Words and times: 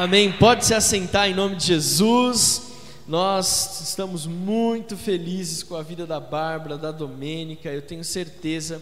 Amém. 0.00 0.30
Pode 0.30 0.64
se 0.64 0.72
assentar 0.74 1.28
em 1.28 1.34
nome 1.34 1.56
de 1.56 1.66
Jesus. 1.66 2.70
Nós 3.04 3.80
estamos 3.80 4.28
muito 4.28 4.96
felizes 4.96 5.64
com 5.64 5.74
a 5.74 5.82
vida 5.82 6.06
da 6.06 6.20
Bárbara, 6.20 6.78
da 6.78 6.92
Domênica. 6.92 7.68
Eu 7.68 7.82
tenho 7.82 8.04
certeza 8.04 8.80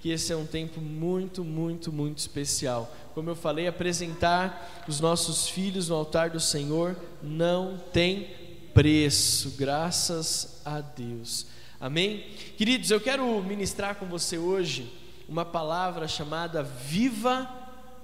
que 0.00 0.10
esse 0.10 0.32
é 0.32 0.36
um 0.36 0.44
tempo 0.44 0.80
muito, 0.80 1.44
muito, 1.44 1.92
muito 1.92 2.18
especial. 2.18 2.92
Como 3.14 3.30
eu 3.30 3.36
falei, 3.36 3.68
apresentar 3.68 4.84
os 4.88 4.98
nossos 4.98 5.46
filhos 5.46 5.88
no 5.88 5.94
altar 5.94 6.30
do 6.30 6.40
Senhor 6.40 6.96
não 7.22 7.80
tem 7.92 8.26
preço, 8.74 9.54
graças 9.56 10.62
a 10.64 10.80
Deus. 10.80 11.46
Amém? 11.80 12.24
Queridos, 12.56 12.90
eu 12.90 13.00
quero 13.00 13.40
ministrar 13.44 13.94
com 13.94 14.06
você 14.06 14.36
hoje 14.36 14.92
uma 15.28 15.44
palavra 15.44 16.08
chamada 16.08 16.64
Viva 16.64 17.48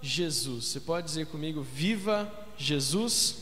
Jesus. 0.00 0.66
Você 0.66 0.78
pode 0.78 1.08
dizer 1.08 1.26
comigo, 1.26 1.60
Viva 1.60 2.22
Jesus? 2.26 2.41
Jesus, 2.62 3.38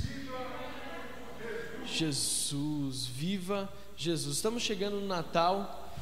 viva 3.06 3.70
Jesus. 3.95 4.37
Estamos 4.37 4.62
chegando 4.62 4.97
no 4.97 5.06
Natal 5.06 5.95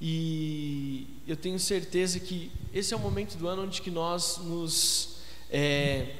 e 0.00 1.06
eu 1.26 1.36
tenho 1.36 1.58
certeza 1.60 2.18
que 2.18 2.50
esse 2.74 2.92
é 2.92 2.96
o 2.96 3.00
momento 3.00 3.36
do 3.36 3.46
ano 3.46 3.62
onde 3.62 3.80
que 3.80 3.92
nós 3.92 4.38
nos 4.38 5.18
é, 5.48 6.16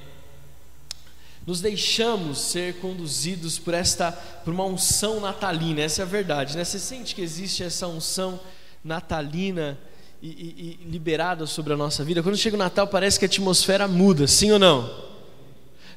nos 1.44 1.60
deixamos 1.60 2.38
ser 2.38 2.76
conduzidos 2.76 3.58
por 3.58 3.74
esta 3.74 4.12
por 4.12 4.54
uma 4.54 4.64
unção 4.64 5.18
natalina. 5.18 5.80
Essa 5.80 6.02
é 6.02 6.04
a 6.04 6.06
verdade, 6.06 6.56
né? 6.56 6.62
Você 6.62 6.78
sente 6.78 7.16
que 7.16 7.20
existe 7.20 7.64
essa 7.64 7.88
unção 7.88 8.38
natalina 8.84 9.76
e, 10.22 10.28
e, 10.28 10.78
e 10.84 10.88
liberada 10.88 11.46
sobre 11.46 11.72
a 11.72 11.76
nossa 11.76 12.04
vida? 12.04 12.22
Quando 12.22 12.36
chega 12.36 12.54
o 12.54 12.58
Natal 12.58 12.86
parece 12.86 13.18
que 13.18 13.24
a 13.24 13.26
atmosfera 13.26 13.88
muda, 13.88 14.28
sim 14.28 14.52
ou 14.52 14.58
não? 14.60 15.07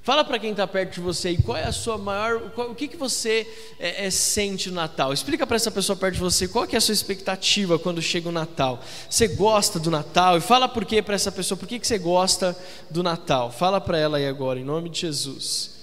Fala 0.04 0.24
para 0.24 0.40
quem 0.40 0.50
está 0.50 0.66
perto 0.66 0.96
de 0.96 1.00
você 1.00 1.28
aí, 1.28 1.38
qual 1.38 1.56
é 1.56 1.64
a 1.64 1.72
sua 1.72 1.96
maior, 1.96 2.50
qual, 2.52 2.72
o 2.72 2.76
que, 2.76 2.88
que 2.88 2.98
você 2.98 3.48
é, 3.80 4.08
é, 4.08 4.10
sente 4.10 4.70
no 4.70 4.76
Natal? 4.78 5.14
Explica 5.14 5.46
para 5.46 5.56
essa 5.56 5.70
pessoa 5.70 5.96
perto 5.96 6.16
de 6.16 6.20
você 6.20 6.48
qual 6.48 6.66
que 6.66 6.76
é 6.76 6.80
a 6.80 6.82
sua 6.82 6.94
expectativa 6.94 7.78
quando 7.78 8.02
chega 8.02 8.28
o 8.28 8.32
Natal. 8.32 8.80
Você 9.08 9.28
gosta 9.28 9.80
do 9.80 9.92
Natal? 9.92 10.38
E 10.38 10.42
fala 10.42 10.68
por 10.68 10.86
quê 10.86 11.04
para 11.04 11.14
essa 11.14 11.32
pessoa, 11.32 11.56
por 11.56 11.68
que, 11.68 11.78
que 11.78 11.86
você 11.86 12.00
gosta 12.00 12.58
do 12.90 13.04
Natal? 13.04 13.52
Fala 13.52 13.80
para 13.80 14.00
ela 14.00 14.18
aí 14.18 14.28
agora, 14.28 14.60
em 14.60 14.64
nome 14.64 14.90
de 14.90 15.02
Jesus. 15.02 15.82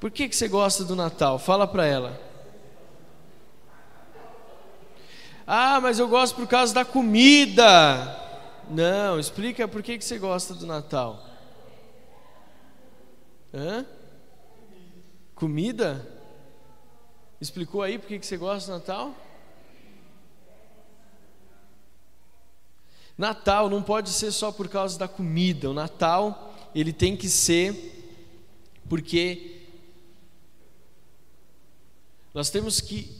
Por 0.00 0.10
que, 0.10 0.30
que 0.30 0.36
você 0.36 0.48
gosta 0.48 0.82
do 0.82 0.96
Natal? 0.96 1.38
Fala 1.38 1.66
para 1.66 1.84
ela. 1.84 2.18
Ah, 5.46 5.78
mas 5.78 5.98
eu 5.98 6.08
gosto 6.08 6.36
por 6.36 6.46
causa 6.46 6.72
da 6.72 6.86
comida. 6.86 8.18
Não, 8.70 9.20
explica 9.20 9.68
por 9.68 9.82
que, 9.82 9.98
que 9.98 10.04
você 10.04 10.18
gosta 10.18 10.54
do 10.54 10.66
Natal. 10.66 11.25
Hã? 13.56 13.86
Comida? 15.34 16.06
Explicou 17.40 17.82
aí 17.82 17.98
por 17.98 18.06
que 18.06 18.20
você 18.20 18.36
gosta 18.36 18.70
do 18.70 18.78
Natal? 18.78 19.14
Natal 23.16 23.70
não 23.70 23.82
pode 23.82 24.10
ser 24.10 24.30
só 24.30 24.52
por 24.52 24.68
causa 24.68 24.98
da 24.98 25.08
comida. 25.08 25.70
O 25.70 25.72
Natal, 25.72 26.54
ele 26.74 26.92
tem 26.92 27.16
que 27.16 27.30
ser 27.30 27.94
porque 28.90 29.62
nós 32.34 32.50
temos 32.50 32.78
que 32.78 33.10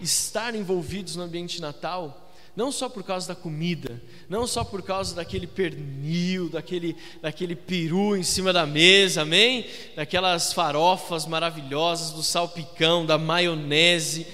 estar 0.00 0.56
envolvidos 0.56 1.14
no 1.14 1.22
ambiente 1.22 1.60
natal 1.60 2.23
não 2.56 2.70
só 2.70 2.88
por 2.88 3.02
causa 3.02 3.28
da 3.28 3.34
comida, 3.34 4.00
não 4.28 4.46
só 4.46 4.62
por 4.62 4.82
causa 4.82 5.14
daquele 5.14 5.46
pernil, 5.46 6.48
daquele, 6.48 6.96
daquele 7.20 7.56
peru 7.56 8.16
em 8.16 8.22
cima 8.22 8.52
da 8.52 8.64
mesa, 8.64 9.22
amém? 9.22 9.66
Daquelas 9.96 10.52
farofas 10.52 11.26
maravilhosas, 11.26 12.12
do 12.12 12.22
salpicão, 12.22 13.04
da 13.04 13.18
maionese. 13.18 14.26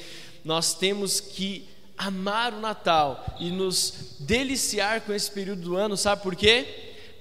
Nós 0.44 0.74
temos 0.74 1.18
que 1.18 1.66
amar 1.96 2.52
o 2.52 2.60
Natal 2.60 3.36
e 3.38 3.50
nos 3.50 4.16
deliciar 4.20 5.00
com 5.02 5.12
esse 5.12 5.30
período 5.30 5.62
do 5.62 5.76
ano, 5.76 5.96
sabe 5.96 6.22
por 6.22 6.36
quê? 6.36 6.66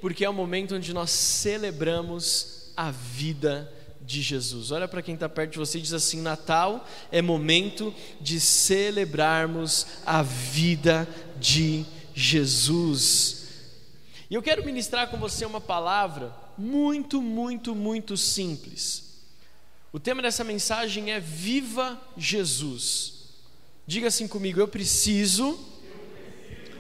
Porque 0.01 0.23
é 0.23 0.29
o 0.29 0.33
momento 0.33 0.75
onde 0.75 0.93
nós 0.93 1.11
celebramos 1.11 2.71
a 2.75 2.91
vida 2.91 3.71
de 4.09 4.23
Jesus. 4.23 4.71
Olha 4.71 4.87
para 4.87 5.03
quem 5.03 5.13
está 5.13 5.29
perto 5.29 5.51
de 5.51 5.59
você 5.59 5.77
e 5.77 5.81
diz 5.81 5.93
assim: 5.93 6.19
Natal 6.19 6.87
é 7.11 7.21
momento 7.21 7.93
de 8.19 8.39
celebrarmos 8.39 9.85
a 10.03 10.23
vida 10.23 11.07
de 11.39 11.85
Jesus. 12.15 13.49
E 14.27 14.33
eu 14.33 14.41
quero 14.41 14.65
ministrar 14.65 15.09
com 15.11 15.17
você 15.17 15.45
uma 15.45 15.61
palavra 15.61 16.35
muito, 16.57 17.21
muito, 17.21 17.75
muito 17.75 18.17
simples. 18.17 19.21
O 19.93 19.99
tema 19.99 20.23
dessa 20.23 20.43
mensagem 20.43 21.11
é 21.11 21.19
Viva 21.19 22.01
Jesus. 22.17 23.13
Diga 23.85 24.07
assim 24.07 24.27
comigo: 24.27 24.59
eu 24.59 24.67
preciso 24.67 25.59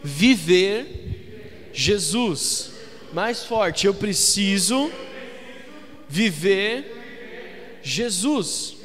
viver 0.03 1.69
Jesus. 1.75 2.71
Mais 3.13 3.43
forte, 3.43 3.85
eu 3.85 3.93
preciso 3.93 4.91
viver 6.07 6.98
Jesus. 7.83 8.75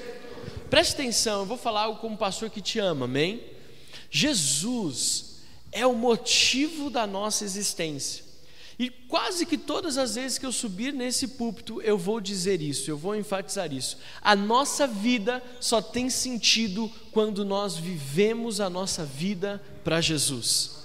Preste 0.71 0.95
atenção, 0.95 1.41
eu 1.41 1.47
vou 1.47 1.57
falar 1.57 1.83
algo 1.83 2.01
como 2.01 2.17
pastor 2.17 2.51
que 2.51 2.61
te 2.61 2.79
ama, 2.79 3.05
amém? 3.05 3.43
Jesus 4.11 5.37
é 5.71 5.87
o 5.87 5.95
motivo 5.95 6.89
da 6.91 7.07
nossa 7.07 7.45
existência. 7.45 8.25
E 8.79 8.91
quase 8.91 9.47
que 9.47 9.57
todas 9.57 9.97
as 9.97 10.17
vezes 10.17 10.39
que 10.39 10.47
eu 10.47 10.53
subir 10.53 10.93
nesse 10.93 11.29
púlpito, 11.29 11.81
eu 11.83 11.97
vou 11.97 12.21
dizer 12.21 12.61
isso, 12.61 12.91
eu 12.91 12.97
vou 12.97 13.15
enfatizar 13.15 13.73
isso. 13.73 13.97
A 14.21 14.35
nossa 14.35 14.87
vida 14.87 15.43
só 15.61 15.81
tem 15.81 16.11
sentido 16.11 16.91
quando 17.13 17.45
nós 17.45 17.77
vivemos 17.77 18.61
a 18.61 18.69
nossa 18.69 19.05
vida 19.05 19.63
para 19.85 20.01
Jesus. 20.01 20.84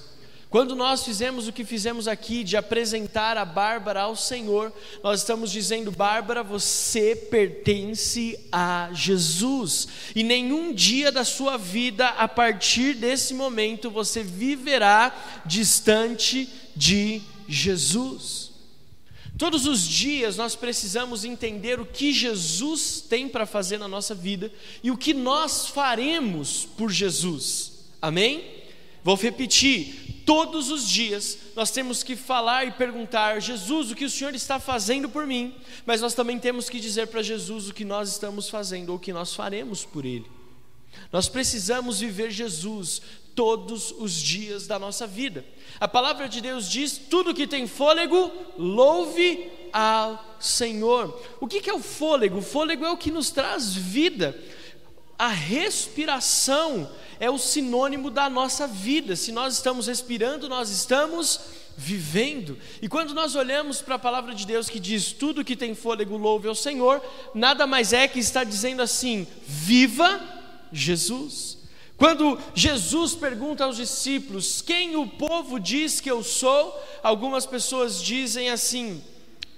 Quando 0.50 0.76
nós 0.76 1.04
fizemos 1.04 1.48
o 1.48 1.54
que 1.54 1.64
fizemos 1.64 2.08
aqui 2.08 2.44
de 2.44 2.58
apresentar 2.58 3.38
a 3.38 3.46
Bárbara 3.46 4.02
ao 4.02 4.16
Senhor, 4.16 4.74
nós 5.04 5.20
estamos 5.20 5.52
dizendo: 5.52 5.92
Bárbara, 5.92 6.42
você 6.42 7.16
pertence 7.16 8.40
a 8.52 8.90
Jesus, 8.92 9.88
e 10.16 10.24
nenhum 10.24 10.74
dia 10.74 11.12
da 11.12 11.24
sua 11.24 11.56
vida, 11.56 12.08
a 12.08 12.28
partir 12.28 12.96
desse 12.96 13.36
momento, 13.36 13.92
você 13.92 14.24
viverá 14.24 15.44
distante 15.46 16.50
de 16.76 17.22
Jesus. 17.48 18.50
Todos 19.38 19.68
os 19.68 19.88
dias 19.88 20.36
nós 20.36 20.56
precisamos 20.56 21.24
entender 21.24 21.80
o 21.80 21.86
que 21.86 22.12
Jesus 22.12 23.06
tem 23.08 23.30
para 23.30 23.46
fazer 23.46 23.78
na 23.78 23.88
nossa 23.88 24.16
vida 24.16 24.52
e 24.84 24.90
o 24.90 24.98
que 24.98 25.14
nós 25.14 25.68
faremos 25.68 26.68
por 26.76 26.92
Jesus, 26.92 27.86
amém? 28.02 28.59
Vou 29.09 29.16
repetir: 29.16 30.22
todos 30.24 30.70
os 30.70 30.88
dias 30.88 31.36
nós 31.56 31.72
temos 31.72 32.03
que 32.03 32.16
falar 32.16 32.66
e 32.66 32.72
perguntar, 32.72 33.42
Jesus, 33.42 33.90
o 33.90 33.96
que 33.96 34.06
o 34.06 34.09
Senhor 34.09 34.36
está 34.36 34.59
fazendo 34.59 35.09
por 35.09 35.25
mim, 35.25 35.56
mas 35.84 36.00
nós 36.00 36.14
também 36.14 36.38
temos 36.38 36.70
que 36.70 36.80
dizer 36.80 37.08
para 37.08 37.24
Jesus 37.24 37.68
o 37.68 37.74
que 37.74 37.84
nós 37.84 38.08
estamos 38.08 38.50
fazendo 38.50 38.92
ou 38.92 38.98
o 38.98 39.00
que 39.00 39.12
nós 39.12 39.34
faremos 39.34 39.84
por 39.84 40.06
Ele. 40.06 40.28
Nós 41.12 41.28
precisamos 41.28 42.02
viver 42.02 42.30
Jesus 42.30 43.02
todos 43.34 43.92
os 43.98 44.14
dias 44.14 44.68
da 44.68 44.78
nossa 44.78 45.08
vida. 45.08 45.44
A 45.80 45.88
palavra 45.88 46.30
de 46.30 46.40
Deus 46.40 46.69
diz: 46.69 46.96
tudo 47.09 47.34
que 47.34 47.48
tem 47.48 47.66
fôlego, 47.66 48.31
louve 48.59 49.50
ao 49.74 50.38
Senhor. 50.40 51.19
O 51.42 51.48
que 51.48 51.68
é 51.68 51.74
o 51.74 51.80
fôlego? 51.80 52.38
O 52.38 52.44
fôlego 52.44 52.86
é 52.86 52.92
o 52.92 52.98
que 52.98 53.09
nos 53.09 53.31
traz 53.31 53.74
vida. 53.74 54.40
A 55.19 55.28
respiração 55.28 56.90
é 57.19 57.30
o 57.30 57.38
sinônimo 57.38 58.09
da 58.09 58.30
nossa 58.30 58.66
vida. 58.66 59.18
Se 59.18 59.33
nós 59.33 59.56
estamos 59.56 59.88
respirando, 59.88 60.48
nós 60.48 60.69
estamos 60.69 61.42
vivendo. 61.75 62.57
E 62.81 62.88
quando 62.88 63.13
nós 63.13 63.36
olhamos 63.36 63.81
para 63.81 63.95
a 63.95 64.00
palavra 64.00 64.33
de 64.33 64.48
Deus 64.48 64.69
que 64.69 64.80
diz 64.80 65.12
tudo 65.12 65.44
que 65.44 65.57
tem 65.57 65.75
fôlego 65.75 66.16
louve 66.16 66.48
ao 66.48 66.56
Senhor, 66.56 67.01
nada 67.36 67.68
mais 67.68 67.92
é 67.92 68.07
que 68.07 68.18
está 68.18 68.45
dizendo 68.45 68.81
assim: 68.81 69.27
viva 69.45 70.21
Jesus. 70.71 71.57
Quando 71.98 72.39
Jesus 72.56 73.13
pergunta 73.13 73.66
aos 73.66 73.75
discípulos 73.75 74.62
quem 74.62 74.95
o 74.95 75.06
povo 75.06 75.60
diz 75.60 76.00
que 76.00 76.10
eu 76.10 76.24
sou, 76.24 76.74
algumas 77.04 77.45
pessoas 77.45 78.01
dizem 78.01 78.50
assim, 78.50 79.04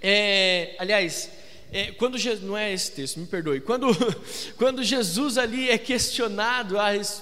é, 0.01 0.75
aliás, 0.79 1.29
é, 1.73 1.89
quando 1.93 2.17
não 2.41 2.57
é 2.57 2.73
esse 2.73 2.91
texto, 2.91 3.17
me 3.17 3.25
perdoe. 3.25 3.61
Quando, 3.61 3.87
quando 4.57 4.83
Jesus 4.83 5.37
ali 5.37 5.69
é 5.69 5.77
questionado, 5.77 6.75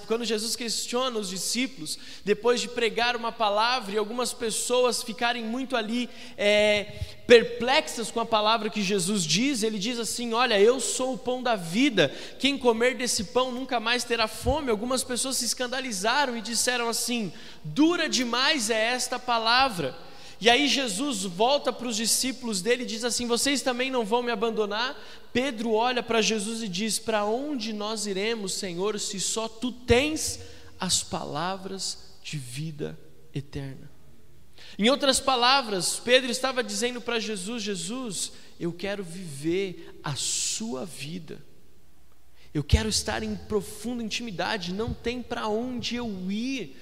quando 0.07 0.25
Jesus 0.25 0.55
questiona 0.55 1.19
os 1.19 1.29
discípulos, 1.29 1.99
depois 2.25 2.59
de 2.59 2.67
pregar 2.67 3.15
uma 3.15 3.31
palavra 3.31 3.93
e 3.93 3.97
algumas 3.97 4.33
pessoas 4.33 5.03
ficarem 5.03 5.45
muito 5.45 5.75
ali 5.75 6.09
é, 6.35 6.85
perplexas 7.27 8.09
com 8.09 8.19
a 8.19 8.25
palavra 8.25 8.71
que 8.71 8.81
Jesus 8.81 9.23
diz, 9.23 9.61
ele 9.61 9.77
diz 9.77 9.99
assim: 9.99 10.33
Olha, 10.33 10.59
eu 10.59 10.79
sou 10.79 11.13
o 11.13 11.17
pão 11.17 11.43
da 11.43 11.55
vida, 11.55 12.11
quem 12.39 12.57
comer 12.57 12.95
desse 12.95 13.25
pão 13.25 13.51
nunca 13.51 13.79
mais 13.79 14.03
terá 14.03 14.27
fome. 14.27 14.71
Algumas 14.71 15.03
pessoas 15.03 15.37
se 15.37 15.45
escandalizaram 15.45 16.35
e 16.35 16.41
disseram 16.41 16.89
assim: 16.89 17.31
Dura 17.63 18.09
demais 18.09 18.71
é 18.71 18.93
esta 18.93 19.19
palavra. 19.19 20.08
E 20.41 20.49
aí 20.49 20.67
Jesus 20.67 21.23
volta 21.23 21.73
para 21.73 21.87
os 21.87 21.97
discípulos 21.97 22.61
dele 22.61 22.83
e 22.83 22.85
diz 22.85 23.03
assim: 23.03 23.27
Vocês 23.27 23.61
também 23.61 23.91
não 23.91 24.05
vão 24.05 24.23
me 24.23 24.31
abandonar? 24.31 24.97
Pedro 25.33 25.73
olha 25.73 26.01
para 26.01 26.21
Jesus 26.21 26.63
e 26.63 26.67
diz: 26.69 26.97
Para 26.97 27.25
onde 27.25 27.73
nós 27.73 28.05
iremos, 28.05 28.53
Senhor, 28.53 28.97
se 28.99 29.19
só 29.19 29.49
tu 29.49 29.71
tens 29.71 30.39
as 30.79 31.03
palavras 31.03 32.15
de 32.23 32.37
vida 32.37 32.97
eterna? 33.33 33.91
Em 34.77 34.89
outras 34.89 35.19
palavras, 35.19 35.99
Pedro 35.99 36.31
estava 36.31 36.63
dizendo 36.63 37.01
para 37.01 37.19
Jesus: 37.19 37.61
Jesus, 37.61 38.31
eu 38.57 38.71
quero 38.71 39.03
viver 39.03 39.99
a 40.01 40.15
sua 40.15 40.85
vida. 40.85 41.43
Eu 42.53 42.63
quero 42.63 42.87
estar 42.87 43.21
em 43.21 43.35
profunda 43.35 44.01
intimidade, 44.01 44.73
não 44.73 44.93
tem 44.93 45.21
para 45.21 45.47
onde 45.47 45.95
eu 45.97 46.09
ir 46.31 46.75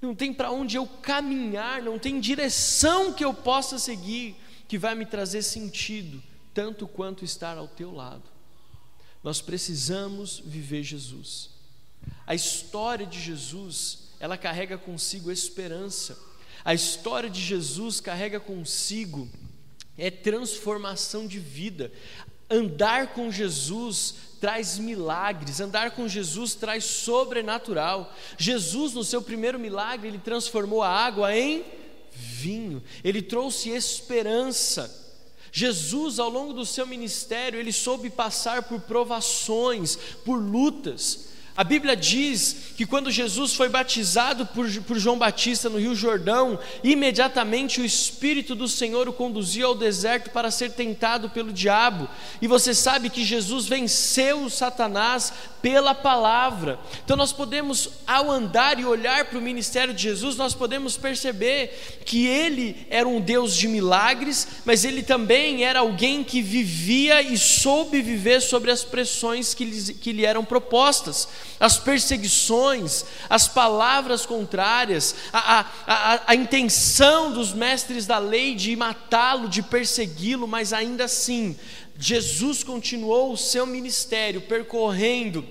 não 0.00 0.14
tem 0.14 0.32
para 0.32 0.50
onde 0.50 0.76
eu 0.76 0.86
caminhar, 0.86 1.82
não 1.82 1.98
tem 1.98 2.20
direção 2.20 3.12
que 3.12 3.24
eu 3.24 3.34
possa 3.34 3.78
seguir 3.78 4.36
que 4.68 4.78
vai 4.78 4.94
me 4.94 5.06
trazer 5.06 5.42
sentido, 5.42 6.22
tanto 6.52 6.86
quanto 6.86 7.24
estar 7.24 7.56
ao 7.56 7.66
teu 7.66 7.92
lado. 7.92 8.24
Nós 9.24 9.40
precisamos 9.40 10.40
viver 10.44 10.82
Jesus. 10.82 11.50
A 12.26 12.34
história 12.34 13.06
de 13.06 13.20
Jesus, 13.20 14.10
ela 14.20 14.36
carrega 14.36 14.78
consigo 14.78 15.32
esperança. 15.32 16.18
A 16.64 16.74
história 16.74 17.30
de 17.30 17.40
Jesus 17.40 18.00
carrega 18.00 18.38
consigo 18.38 19.28
é 19.96 20.10
transformação 20.10 21.26
de 21.26 21.40
vida. 21.40 21.90
Andar 22.50 23.08
com 23.08 23.30
Jesus 23.30 24.14
traz 24.40 24.78
milagres, 24.78 25.60
andar 25.60 25.90
com 25.90 26.08
Jesus 26.08 26.54
traz 26.54 26.84
sobrenatural. 26.84 28.12
Jesus, 28.38 28.94
no 28.94 29.04
seu 29.04 29.20
primeiro 29.20 29.58
milagre, 29.58 30.08
ele 30.08 30.18
transformou 30.18 30.82
a 30.82 30.88
água 30.88 31.36
em 31.36 31.64
vinho, 32.10 32.82
ele 33.04 33.22
trouxe 33.22 33.70
esperança. 33.70 35.06
Jesus, 35.50 36.18
ao 36.18 36.28
longo 36.28 36.52
do 36.52 36.66
seu 36.66 36.86
ministério, 36.86 37.58
ele 37.58 37.72
soube 37.72 38.10
passar 38.10 38.64
por 38.64 38.80
provações, 38.82 39.96
por 40.24 40.36
lutas, 40.36 41.27
a 41.58 41.64
Bíblia 41.64 41.96
diz 41.96 42.68
que 42.76 42.86
quando 42.86 43.10
Jesus 43.10 43.52
foi 43.52 43.68
batizado 43.68 44.46
por, 44.46 44.70
por, 44.82 44.96
João 44.96 45.18
Batista 45.18 45.68
no 45.68 45.80
Rio 45.80 45.92
Jordão, 45.92 46.56
imediatamente 46.84 47.80
o 47.80 47.84
Espírito 47.84 48.54
do 48.54 48.68
Senhor 48.68 49.08
o 49.08 49.12
conduziu 49.12 49.66
ao 49.66 49.74
deserto 49.74 50.30
para 50.30 50.52
ser 50.52 50.70
tentado 50.70 51.28
pelo 51.30 51.52
diabo. 51.52 52.08
E 52.40 52.46
você 52.46 52.72
sabe 52.72 53.10
que 53.10 53.24
Jesus 53.24 53.66
venceu 53.66 54.48
Satanás 54.48 55.32
pela 55.60 55.96
palavra. 55.96 56.78
Então 57.04 57.16
nós 57.16 57.32
podemos, 57.32 57.90
ao 58.06 58.30
andar 58.30 58.78
e 58.78 58.84
olhar 58.84 59.24
para 59.24 59.40
o 59.40 59.42
ministério 59.42 59.92
de 59.92 60.00
Jesus, 60.00 60.36
nós 60.36 60.54
podemos 60.54 60.96
perceber 60.96 61.98
que 62.04 62.24
ele 62.24 62.86
era 62.88 63.08
um 63.08 63.20
Deus 63.20 63.56
de 63.56 63.66
milagres, 63.66 64.46
mas 64.64 64.84
ele 64.84 65.02
também 65.02 65.64
era 65.64 65.80
alguém 65.80 66.22
que 66.22 66.40
vivia 66.40 67.20
e 67.20 67.36
soube 67.36 68.00
viver 68.00 68.40
sobre 68.40 68.70
as 68.70 68.84
pressões 68.84 69.54
que 69.54 69.64
lhe, 69.64 69.94
que 69.94 70.12
lhe 70.12 70.24
eram 70.24 70.44
propostas 70.44 71.47
as 71.60 71.78
perseguições, 71.78 73.04
as 73.28 73.48
palavras 73.48 74.24
contrárias, 74.24 75.14
a, 75.32 75.60
a, 75.60 75.66
a, 75.86 76.20
a 76.28 76.34
intenção 76.34 77.32
dos 77.32 77.52
mestres 77.52 78.06
da 78.06 78.18
lei 78.18 78.54
de 78.54 78.74
matá-lo, 78.76 79.48
de 79.48 79.62
persegui-lo, 79.62 80.46
mas 80.46 80.72
ainda 80.72 81.04
assim, 81.04 81.56
Jesus 81.98 82.62
continuou 82.62 83.32
o 83.32 83.36
seu 83.36 83.66
ministério 83.66 84.42
percorrendo 84.42 85.44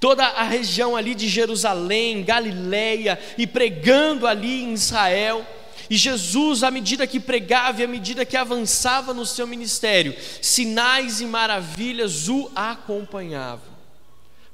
toda 0.00 0.24
a 0.24 0.42
região 0.42 0.96
ali 0.96 1.14
de 1.14 1.28
Jerusalém, 1.28 2.24
Galileia 2.24 3.20
e 3.36 3.46
pregando 3.46 4.26
ali 4.26 4.62
em 4.62 4.72
Israel. 4.72 5.46
E 5.90 5.96
Jesus, 5.96 6.62
à 6.62 6.70
medida 6.70 7.06
que 7.06 7.20
pregava 7.20 7.80
e 7.80 7.84
à 7.84 7.88
medida 7.88 8.24
que 8.24 8.36
avançava 8.36 9.12
no 9.12 9.26
seu 9.26 9.46
ministério, 9.46 10.14
sinais 10.40 11.20
e 11.20 11.26
maravilhas 11.26 12.28
o 12.28 12.50
acompanhavam. 12.54 13.69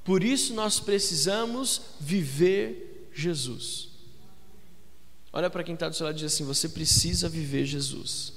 Por 0.06 0.22
isso 0.22 0.54
nós 0.54 0.78
precisamos 0.78 1.82
viver 1.98 3.10
Jesus. 3.12 3.88
Olha 5.32 5.50
para 5.50 5.64
quem 5.64 5.74
está 5.74 5.88
do 5.88 5.96
seu 5.96 6.06
lado 6.06 6.14
e 6.14 6.20
diz 6.20 6.32
assim: 6.32 6.44
você 6.44 6.68
precisa 6.68 7.28
viver 7.28 7.66
Jesus. 7.66 8.32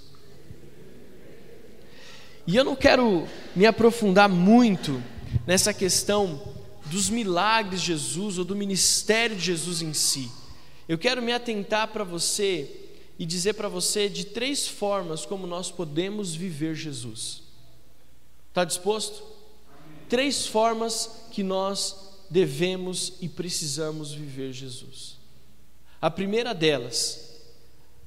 E 2.48 2.56
eu 2.56 2.64
não 2.66 2.76
quero 2.76 3.28
me 3.56 3.68
aprofundar 3.68 4.28
muito 4.28 5.02
nessa 5.46 5.72
questão 5.72 6.42
dos 6.88 7.08
milagres 7.08 7.82
de 7.82 7.88
Jesus 7.88 8.40
ou 8.40 8.44
do 8.44 8.56
ministério 8.56 9.36
de 9.36 9.44
Jesus 9.44 9.84
em 9.84 9.94
si. 9.94 10.32
Eu 10.88 10.98
quero 10.98 11.22
me 11.22 11.32
atentar 11.32 11.90
para 11.90 12.04
você 12.04 12.90
e 13.20 13.28
dizer 13.28 13.54
para 13.54 13.70
você 13.70 14.10
de 14.10 14.26
três 14.26 14.68
formas 14.68 15.24
como 15.24 15.46
nós 15.46 15.70
podemos 15.70 16.34
viver 16.34 16.74
Jesus. 16.74 17.44
Está 18.50 18.66
disposto? 18.66 19.22
Três 20.10 20.48
formas 20.48 21.10
que 21.32 21.44
nós 21.44 21.96
devemos 22.30 23.14
e 23.22 23.30
precisamos 23.30 24.12
viver 24.12 24.52
Jesus. 24.52 25.18
A 26.02 26.10
primeira 26.10 26.54
delas, 26.54 27.30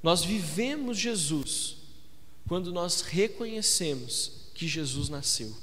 nós 0.03 0.25
vivemos 0.25 0.99
Jesus 0.99 1.77
quando 2.49 2.73
nós 2.73 3.03
reconhecemos 3.03 4.51
que 4.53 4.67
Jesus 4.67 5.09
nasceu. 5.09 5.55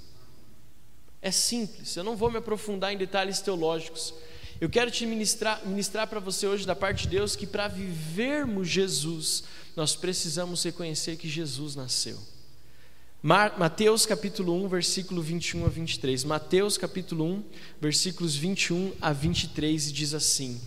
É 1.22 1.32
simples, 1.32 1.96
eu 1.96 2.04
não 2.04 2.16
vou 2.16 2.32
me 2.32 2.38
aprofundar 2.38 2.94
em 2.94 2.98
detalhes 2.98 3.42
teológicos. 3.42 4.14
Eu 4.62 4.70
quero 4.70 4.90
te 4.92 5.06
ministrar, 5.06 5.66
ministrar 5.66 6.08
para 6.08 6.20
você 6.20 6.48
hoje, 6.48 6.66
da 6.66 6.76
parte 6.76 7.04
de 7.04 7.10
Deus, 7.10 7.36
que 7.36 7.48
para 7.48 7.68
vivermos 7.68 8.68
Jesus, 8.68 9.44
nós 9.76 9.96
precisamos 9.96 10.64
reconhecer 10.64 11.18
que 11.18 11.30
Jesus 11.30 11.76
nasceu. 11.76 12.18
Mateus 13.22 14.06
capítulo 14.06 14.54
1, 14.64 14.70
versículo 14.70 15.22
21 15.22 15.66
a 15.66 15.68
23. 15.68 16.24
Mateus 16.24 16.78
capítulo 16.78 17.26
1, 17.26 17.44
versículos 17.82 18.34
21 18.38 18.94
a 19.02 19.12
23 19.12 19.92
diz 19.92 20.14
assim: 20.14 20.62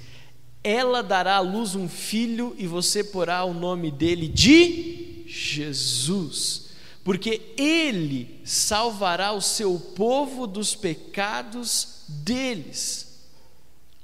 Ela 0.63 1.03
dará 1.03 1.37
à 1.37 1.41
luz 1.41 1.75
um 1.75 1.89
filho 1.89 2.55
e 2.59 2.67
você 2.67 3.03
porá 3.03 3.43
o 3.43 3.55
nome 3.55 3.91
dele 3.91 4.29
de 4.29 5.25
Jesus, 5.27 6.67
porque 7.03 7.41
ele 7.57 8.39
salvará 8.45 9.33
o 9.33 9.41
seu 9.41 9.81
povo 9.97 10.47
dos 10.47 10.75
pecados 10.75 12.03
deles. 12.07 13.19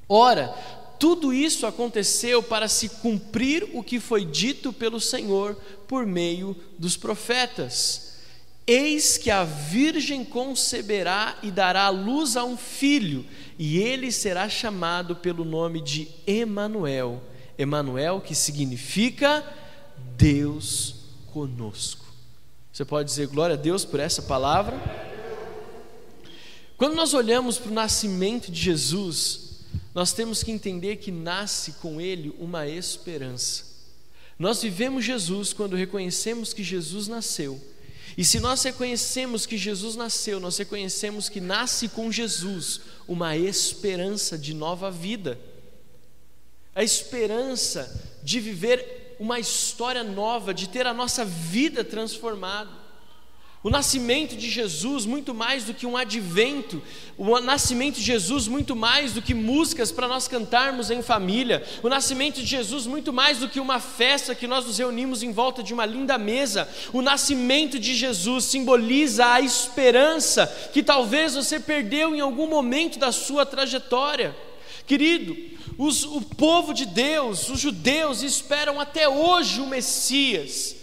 Ora, 0.09 0.49
tudo 0.99 1.35
isso 1.35 1.67
aconteceu 1.67 2.43
para 2.43 2.67
se 2.67 2.89
cumprir 2.89 3.69
o 3.75 3.83
que 3.83 4.01
foi 4.01 4.25
dito 4.25 4.73
pelo 4.73 4.99
Senhor 4.99 5.55
por 5.87 6.07
meio 6.07 6.57
dos 6.79 6.97
profetas 6.97 8.08
Eis 8.69 9.17
que 9.17 9.31
a 9.31 9.45
virgem 9.45 10.23
conceberá 10.23 11.39
e 11.43 11.51
dará 11.51 11.89
luz 11.89 12.37
a 12.37 12.45
um 12.45 12.55
filho, 12.55 13.25
e 13.59 13.79
ele 13.79 14.13
será 14.13 14.47
chamado 14.47 15.17
pelo 15.17 15.43
nome 15.43 15.81
de 15.81 16.07
Emanuel. 16.27 17.23
Emanuel 17.57 18.21
que 18.21 18.35
significa 18.35 19.43
Deus 20.19 20.97
conosco. 21.33 22.05
Você 22.71 22.85
pode 22.85 23.09
dizer 23.09 23.29
glória 23.29 23.55
a 23.55 23.59
Deus 23.59 23.87
por 23.87 24.01
essa 24.01 24.21
palavra? 24.21 24.79
Quando 26.77 26.95
nós 26.95 27.15
olhamos 27.15 27.57
para 27.57 27.71
o 27.71 27.75
nascimento 27.75 28.53
de 28.53 28.61
Jesus, 28.61 29.63
nós 29.95 30.13
temos 30.13 30.43
que 30.43 30.53
entender 30.53 30.97
que 30.97 31.11
nasce 31.11 31.73
com 31.81 31.99
ele 31.99 32.37
uma 32.39 32.69
esperança. 32.69 33.65
Nós 34.39 34.61
vivemos 34.61 35.07
Jesus 35.07 35.55
quando 35.55 35.75
reconhecemos 35.75 36.53
que 36.53 36.63
Jesus 36.63 37.09
nasceu 37.09 37.59
e 38.19 38.25
se 38.25 38.41
nós 38.41 38.65
reconhecemos 38.65 39.47
que 39.47 39.57
Jesus 39.57 39.95
nasceu, 39.95 40.41
nós 40.41 40.59
reconhecemos 40.59 41.29
que 41.29 41.41
nasce 41.41 41.89
com 41.89 42.11
Jesus 42.11 42.81
uma 43.07 43.37
esperança 43.37 44.37
de 44.37 44.53
nova 44.53 44.91
vida, 44.91 45.39
a 46.75 46.83
esperança 46.83 48.19
de 48.21 48.41
viver 48.41 49.15
uma 49.21 49.39
história 49.39 50.03
nova, 50.03 50.53
de 50.53 50.69
ter 50.69 50.85
a 50.85 50.93
nossa 50.93 51.25
vida 51.25 51.85
transformada. 51.85 52.88
O 53.63 53.71
nascimento 53.71 54.37
de 54.37 54.49
Jesus, 54.49 55.05
muito 55.05 55.35
mais 55.35 55.65
do 55.65 55.75
que 55.75 55.85
um 55.85 55.97
advento, 55.97 56.81
o 57.17 57.41
nascimento 57.41 57.97
de 57.97 58.03
Jesus, 58.03 58.47
muito 58.47 58.77
mais 58.77 59.13
do 59.15 59.21
que 59.21 59.35
músicas 59.35 59.91
para 59.91 60.07
nós 60.07 60.29
cantarmos 60.29 60.93
em 60.93 61.03
família, 61.03 61.67
o 61.83 61.89
nascimento 61.89 62.37
de 62.41 62.47
Jesus, 62.47 62.87
muito 62.87 63.13
mais 63.13 63.39
do 63.39 63.49
que 63.49 63.59
uma 63.59 63.81
festa 63.81 64.33
que 64.33 64.47
nós 64.47 64.65
nos 64.65 64.79
reunimos 64.79 65.25
em 65.25 65.33
volta 65.33 65.61
de 65.61 65.75
uma 65.75 65.85
linda 65.85 66.17
mesa, 66.17 66.69
o 66.93 67.03
nascimento 67.03 67.81
de 67.81 67.97
Jesus 67.97 68.45
simboliza 68.45 69.27
a 69.27 69.41
esperança 69.41 70.47
que 70.73 70.81
talvez 70.81 71.35
você 71.35 71.59
perdeu 71.59 72.15
em 72.15 72.21
algum 72.21 72.47
momento 72.47 72.97
da 72.97 73.11
sua 73.11 73.45
trajetória. 73.45 74.37
Querido, 74.87 75.37
os, 75.77 76.05
o 76.05 76.21
povo 76.21 76.73
de 76.73 76.87
Deus, 76.87 77.49
os 77.49 77.59
judeus, 77.59 78.23
esperam 78.23 78.79
até 78.79 79.09
hoje 79.09 79.61
o 79.61 79.67
Messias 79.67 80.78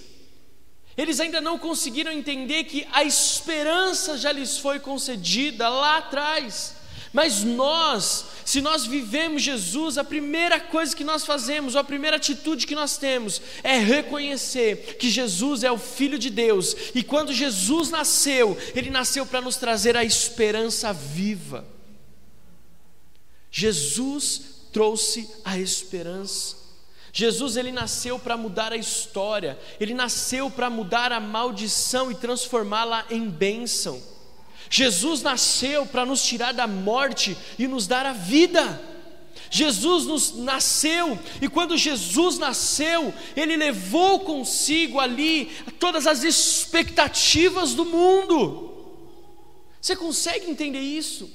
eles 0.98 1.20
ainda 1.20 1.42
não 1.42 1.58
conseguiram 1.58 2.12
entender 2.12 2.64
que 2.66 2.88
a 2.92 3.04
esperança 3.04 4.18
já 4.18 4.32
lhes 4.32 4.58
foi 4.58 4.80
concedida 4.80 5.68
lá 5.68 5.98
atrás. 5.98 6.75
Mas 7.12 7.44
nós, 7.44 8.25
se 8.44 8.60
nós 8.60 8.86
vivemos 8.86 9.42
Jesus, 9.42 9.98
a 9.98 10.04
primeira 10.04 10.60
coisa 10.60 10.94
que 10.94 11.04
nós 11.04 11.25
fazemos, 11.25 11.74
ou 11.74 11.80
a 11.80 11.84
primeira 11.84 12.18
atitude 12.18 12.68
que 12.68 12.75
nós 12.75 12.98
temos, 12.98 13.42
é 13.64 13.78
reconhecer 13.78 14.98
que 14.98 15.10
Jesus 15.10 15.64
é 15.64 15.72
o 15.72 15.78
Filho 15.78 16.20
de 16.20 16.30
Deus, 16.30 16.75
e 16.94 17.02
quando 17.02 17.32
Jesus 17.32 17.90
nasceu, 17.90 18.58
Ele 18.75 18.90
nasceu 18.90 19.25
para 19.25 19.40
nos 19.40 19.56
trazer 19.56 19.96
a 19.96 20.04
esperança 20.04 20.92
viva. 20.92 21.66
Jesus 23.50 24.42
trouxe 24.74 25.30
a 25.46 25.58
esperança. 25.58 26.64
Jesus 27.17 27.55
ele 27.55 27.72
nasceu 27.72 28.19
para 28.19 28.36
mudar 28.36 28.74
a 28.74 28.75
história, 28.77 29.57
ele 29.79 29.93
nasceu 29.93 30.51
para 30.51 30.69
mudar 30.69 31.13
a 31.13 31.19
maldição 31.22 32.12
e 32.12 32.15
transformá-la 32.15 33.05
em 33.10 33.29
bênção. 33.29 34.03
Jesus 34.69 35.22
nasceu 35.22 35.86
para 35.86 36.05
nos 36.05 36.22
tirar 36.25 36.51
da 36.51 36.67
morte 36.67 37.38
e 37.57 37.69
nos 37.69 37.88
dar 37.88 38.05
a 38.05 38.12
vida. 38.12 38.81
Jesus 39.50 40.03
nos 40.03 40.36
nasceu, 40.36 41.17
e 41.41 41.48
quando 41.48 41.77
Jesus 41.77 42.38
nasceu, 42.38 43.13
ele 43.34 43.55
levou 43.55 44.19
consigo 44.19 45.00
ali 45.00 45.45
todas 45.79 46.05
as 46.05 46.22
expectativas 46.22 47.74
do 47.74 47.86
mundo. 47.86 48.74
Você 49.79 49.95
consegue 49.95 50.51
entender 50.51 50.81
isso? 50.81 51.31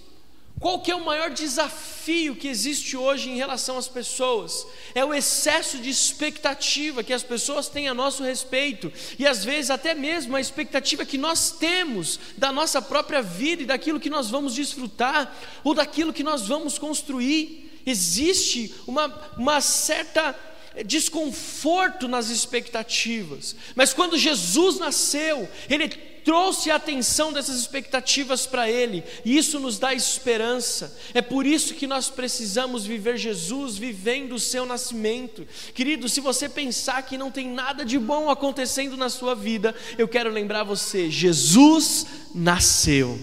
Qual 0.60 0.78
que 0.78 0.90
é 0.90 0.94
o 0.94 1.06
maior 1.06 1.30
desafio 1.30 2.36
que 2.36 2.46
existe 2.46 2.94
hoje 2.94 3.30
em 3.30 3.36
relação 3.36 3.78
às 3.78 3.88
pessoas? 3.88 4.66
É 4.94 5.02
o 5.02 5.14
excesso 5.14 5.78
de 5.78 5.88
expectativa 5.88 7.02
que 7.02 7.14
as 7.14 7.22
pessoas 7.22 7.66
têm 7.66 7.88
a 7.88 7.94
nosso 7.94 8.22
respeito 8.22 8.92
e 9.18 9.26
às 9.26 9.42
vezes 9.42 9.70
até 9.70 9.94
mesmo 9.94 10.36
a 10.36 10.40
expectativa 10.40 11.06
que 11.06 11.16
nós 11.16 11.50
temos 11.52 12.20
da 12.36 12.52
nossa 12.52 12.82
própria 12.82 13.22
vida 13.22 13.62
e 13.62 13.66
daquilo 13.66 13.98
que 13.98 14.10
nós 14.10 14.28
vamos 14.28 14.54
desfrutar 14.54 15.34
ou 15.64 15.72
daquilo 15.72 16.12
que 16.12 16.22
nós 16.22 16.46
vamos 16.46 16.78
construir. 16.78 17.80
Existe 17.86 18.74
uma, 18.86 19.06
uma 19.38 19.62
certa 19.62 20.38
desconforto 20.84 22.06
nas 22.06 22.28
expectativas, 22.28 23.56
mas 23.74 23.92
quando 23.94 24.16
Jesus 24.16 24.78
nasceu, 24.78 25.48
Ele 25.68 25.88
trouxe 26.24 26.70
a 26.70 26.76
atenção 26.76 27.32
dessas 27.32 27.58
expectativas 27.58 28.46
para 28.46 28.70
Ele, 28.70 29.02
e 29.24 29.36
isso 29.36 29.58
nos 29.58 29.78
dá 29.78 29.92
esperança. 29.94 30.96
É 31.14 31.22
por 31.22 31.46
isso 31.46 31.74
que 31.74 31.86
nós 31.86 32.08
precisamos 32.08 32.84
viver 32.84 33.16
Jesus 33.16 33.76
vivendo 33.76 34.34
o 34.34 34.40
seu 34.40 34.64
nascimento. 34.64 35.46
Querido, 35.74 36.08
se 36.08 36.20
você 36.20 36.48
pensar 36.48 37.02
que 37.02 37.18
não 37.18 37.30
tem 37.30 37.48
nada 37.48 37.84
de 37.84 37.98
bom 37.98 38.30
acontecendo 38.30 38.96
na 38.96 39.08
sua 39.08 39.34
vida, 39.34 39.74
eu 39.98 40.06
quero 40.08 40.30
lembrar 40.30 40.64
você: 40.64 41.10
Jesus 41.10 42.06
nasceu. 42.34 43.18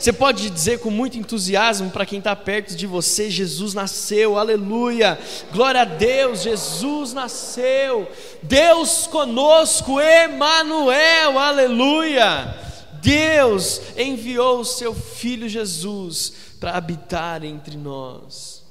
Você 0.00 0.14
pode 0.14 0.48
dizer 0.48 0.78
com 0.78 0.90
muito 0.90 1.18
entusiasmo 1.18 1.90
para 1.90 2.06
quem 2.06 2.20
está 2.20 2.34
perto 2.34 2.74
de 2.74 2.86
você: 2.86 3.28
Jesus 3.28 3.74
nasceu, 3.74 4.38
aleluia, 4.38 5.18
glória 5.52 5.82
a 5.82 5.84
Deus, 5.84 6.40
Jesus 6.40 7.12
nasceu, 7.12 8.10
Deus 8.42 9.06
conosco, 9.06 10.00
Emanuel, 10.00 11.38
aleluia. 11.38 12.56
Deus 13.02 13.82
enviou 13.94 14.60
o 14.60 14.64
seu 14.64 14.94
filho 14.94 15.46
Jesus 15.46 16.32
para 16.58 16.78
habitar 16.78 17.44
entre 17.44 17.76
nós. 17.76 18.64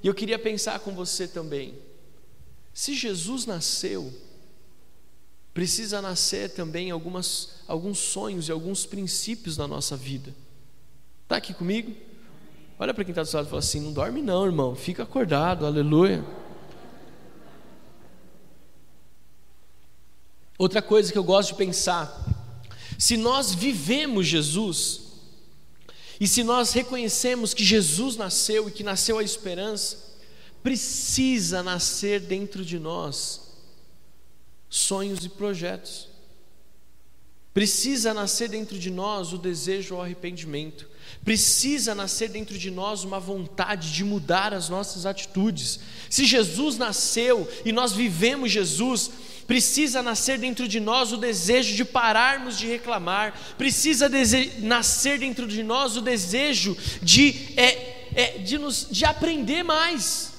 E 0.00 0.06
eu 0.06 0.14
queria 0.14 0.38
pensar 0.38 0.78
com 0.78 0.92
você 0.92 1.26
também. 1.26 1.74
Se 2.72 2.94
Jesus 2.94 3.46
nasceu, 3.46 4.12
precisa 5.52 6.00
nascer 6.00 6.50
também 6.50 6.92
algumas, 6.92 7.56
alguns 7.66 7.98
sonhos 7.98 8.48
e 8.48 8.52
alguns 8.52 8.86
princípios 8.86 9.56
na 9.56 9.66
nossa 9.66 9.96
vida. 9.96 10.32
Está 11.32 11.38
aqui 11.38 11.54
comigo? 11.54 11.96
Olha 12.78 12.92
para 12.92 13.04
quem 13.04 13.12
está 13.12 13.22
do 13.22 13.26
seu 13.26 13.38
lado 13.38 13.46
e 13.46 13.48
fala 13.48 13.60
assim: 13.60 13.80
não 13.80 13.90
dorme 13.90 14.20
não, 14.20 14.44
irmão, 14.44 14.74
fica 14.74 15.02
acordado, 15.02 15.64
aleluia. 15.64 16.22
Outra 20.58 20.82
coisa 20.82 21.10
que 21.10 21.16
eu 21.16 21.24
gosto 21.24 21.52
de 21.52 21.54
pensar: 21.54 22.22
se 22.98 23.16
nós 23.16 23.54
vivemos 23.54 24.26
Jesus, 24.26 25.04
e 26.20 26.28
se 26.28 26.44
nós 26.44 26.74
reconhecemos 26.74 27.54
que 27.54 27.64
Jesus 27.64 28.14
nasceu 28.14 28.68
e 28.68 28.70
que 28.70 28.84
nasceu 28.84 29.16
a 29.16 29.24
esperança, 29.24 29.96
precisa 30.62 31.62
nascer 31.62 32.20
dentro 32.20 32.62
de 32.62 32.78
nós 32.78 33.54
sonhos 34.68 35.24
e 35.24 35.30
projetos. 35.30 36.10
Precisa 37.54 38.12
nascer 38.12 38.50
dentro 38.50 38.78
de 38.78 38.90
nós 38.90 39.32
o 39.32 39.38
desejo 39.38 39.94
ao 39.94 40.02
arrependimento. 40.02 40.91
Precisa 41.24 41.94
nascer 41.94 42.28
dentro 42.28 42.58
de 42.58 42.70
nós 42.70 43.04
uma 43.04 43.20
vontade 43.20 43.92
de 43.92 44.04
mudar 44.04 44.52
as 44.52 44.68
nossas 44.68 45.06
atitudes. 45.06 45.78
Se 46.10 46.24
Jesus 46.24 46.76
nasceu 46.76 47.48
e 47.64 47.72
nós 47.72 47.92
vivemos 47.92 48.50
Jesus, 48.50 49.10
precisa 49.46 50.02
nascer 50.02 50.38
dentro 50.38 50.66
de 50.66 50.80
nós 50.80 51.12
o 51.12 51.16
desejo 51.16 51.76
de 51.76 51.84
pararmos 51.84 52.58
de 52.58 52.66
reclamar, 52.66 53.38
precisa 53.56 54.10
nascer 54.58 55.18
dentro 55.18 55.46
de 55.46 55.62
nós 55.62 55.96
o 55.96 56.00
desejo 56.00 56.76
de, 57.02 57.52
é, 57.56 58.08
é, 58.14 58.38
de, 58.38 58.58
nos, 58.58 58.88
de 58.90 59.04
aprender 59.04 59.62
mais. 59.62 60.31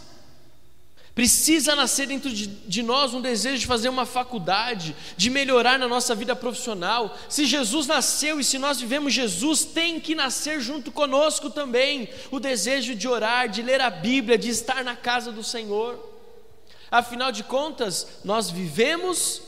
Precisa 1.15 1.75
nascer 1.75 2.08
dentro 2.08 2.32
de, 2.32 2.48
de, 2.48 2.82
nós 2.82 3.13
um 3.13 3.22
desejo 3.22 3.60
de 3.60 3.67
fazer 3.67 3.88
uma 3.88 4.05
faculdade, 4.05 4.96
de 5.15 5.29
melhorar 5.29 5.77
na 5.77 5.88
nossa 5.88 6.15
vida 6.15 6.36
profissional. 6.36 7.15
Se 7.29 7.46
Jesus 7.46 7.86
nasceu 7.86 8.39
e 8.39 8.43
se 8.43 8.58
nós 8.58 8.79
vivemos 8.79 9.13
Jesus, 9.13 9.63
tem 9.63 10.00
que 10.00 10.15
nascer 10.15 10.60
junto 10.60 10.91
conosco 10.91 11.51
também 11.51 12.10
o 12.32 12.39
desejo 12.39 12.96
de 12.96 13.08
orar, 13.08 13.48
de 13.48 13.62
ler 13.62 13.79
a 13.79 13.91
Bíblia, 13.91 14.39
de 14.39 14.50
estar 14.50 14.84
na 14.84 14.96
casa 14.96 15.32
do 15.32 15.43
Senhor. 15.43 16.12
Afinal 16.89 17.32
de 17.32 17.43
contas, 17.43 18.08
nós 18.24 18.50
vivemos 18.50 19.41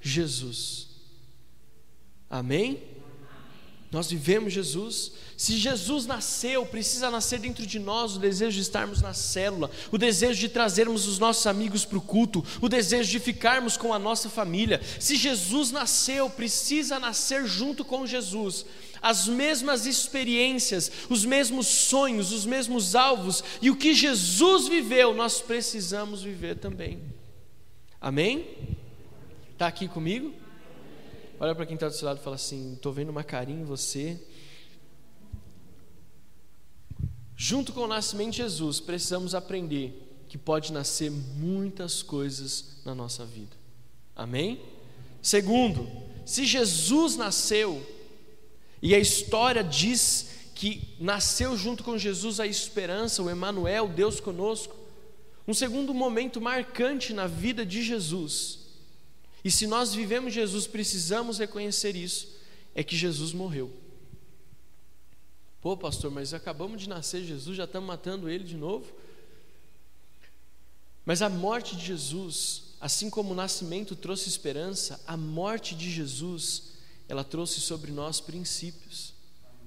Jesus. 0.00 0.88
Amém? 2.30 2.89
Nós 3.90 4.08
vivemos 4.08 4.52
Jesus. 4.52 5.12
Se 5.36 5.56
Jesus 5.56 6.06
nasceu, 6.06 6.64
precisa 6.64 7.10
nascer 7.10 7.40
dentro 7.40 7.66
de 7.66 7.78
nós 7.78 8.14
o 8.14 8.20
desejo 8.20 8.54
de 8.54 8.62
estarmos 8.62 9.00
na 9.00 9.12
célula, 9.12 9.70
o 9.90 9.98
desejo 9.98 10.38
de 10.38 10.48
trazermos 10.48 11.08
os 11.08 11.18
nossos 11.18 11.46
amigos 11.46 11.84
para 11.84 11.98
o 11.98 12.02
culto, 12.02 12.44
o 12.60 12.68
desejo 12.68 13.10
de 13.10 13.18
ficarmos 13.18 13.76
com 13.76 13.92
a 13.92 13.98
nossa 13.98 14.28
família. 14.28 14.80
Se 15.00 15.16
Jesus 15.16 15.72
nasceu, 15.72 16.30
precisa 16.30 17.00
nascer 17.00 17.46
junto 17.46 17.84
com 17.84 18.06
Jesus. 18.06 18.64
As 19.02 19.26
mesmas 19.26 19.86
experiências, 19.86 20.92
os 21.08 21.24
mesmos 21.24 21.66
sonhos, 21.66 22.32
os 22.32 22.44
mesmos 22.44 22.94
alvos 22.94 23.42
e 23.60 23.70
o 23.70 23.76
que 23.76 23.94
Jesus 23.94 24.68
viveu, 24.68 25.14
nós 25.14 25.40
precisamos 25.40 26.22
viver 26.22 26.56
também. 26.58 27.02
Amém? 28.00 28.46
Está 29.52 29.66
aqui 29.66 29.88
comigo? 29.88 30.32
Olha 31.40 31.54
para 31.54 31.64
quem 31.64 31.74
está 31.74 31.88
do 31.88 31.94
seu 31.94 32.06
lado 32.06 32.18
e 32.20 32.22
fala 32.22 32.36
assim: 32.36 32.74
estou 32.74 32.92
vendo 32.92 33.08
uma 33.08 33.24
carinha 33.24 33.62
em 33.62 33.64
você. 33.64 34.20
Junto 37.34 37.72
com 37.72 37.80
o 37.80 37.86
nascimento 37.86 38.32
de 38.32 38.36
Jesus, 38.36 38.78
precisamos 38.78 39.34
aprender 39.34 40.06
que 40.28 40.36
pode 40.36 40.70
nascer 40.70 41.10
muitas 41.10 42.02
coisas 42.02 42.76
na 42.84 42.94
nossa 42.94 43.24
vida. 43.24 43.56
Amém? 44.14 44.60
Segundo, 45.22 45.90
se 46.26 46.44
Jesus 46.44 47.16
nasceu, 47.16 47.84
e 48.82 48.94
a 48.94 48.98
história 48.98 49.64
diz 49.64 50.28
que 50.54 50.94
nasceu 51.00 51.56
junto 51.56 51.82
com 51.82 51.96
Jesus 51.96 52.38
a 52.38 52.46
esperança, 52.46 53.22
o 53.22 53.30
Emanuel, 53.30 53.88
Deus 53.88 54.20
conosco, 54.20 54.76
um 55.48 55.54
segundo 55.54 55.94
momento 55.94 56.38
marcante 56.38 57.14
na 57.14 57.26
vida 57.26 57.64
de 57.64 57.82
Jesus 57.82 58.59
e 59.44 59.50
se 59.50 59.66
nós 59.66 59.94
vivemos 59.94 60.32
Jesus, 60.32 60.66
precisamos 60.66 61.38
reconhecer 61.38 61.96
isso, 61.96 62.28
é 62.74 62.82
que 62.82 62.96
Jesus 62.96 63.32
morreu. 63.32 63.72
Pô, 65.60 65.76
pastor, 65.76 66.10
mas 66.10 66.32
acabamos 66.32 66.80
de 66.80 66.88
nascer 66.88 67.24
Jesus, 67.24 67.56
já 67.56 67.64
estamos 67.64 67.86
matando 67.86 68.28
ele 68.28 68.44
de 68.44 68.56
novo? 68.56 68.86
Mas 71.04 71.22
a 71.22 71.28
morte 71.28 71.76
de 71.76 71.84
Jesus, 71.84 72.74
assim 72.80 73.10
como 73.10 73.32
o 73.32 73.34
nascimento 73.34 73.96
trouxe 73.96 74.28
esperança, 74.28 75.02
a 75.06 75.16
morte 75.16 75.74
de 75.74 75.90
Jesus, 75.90 76.72
ela 77.08 77.24
trouxe 77.24 77.60
sobre 77.60 77.90
nós 77.90 78.20
princípios. 78.20 79.12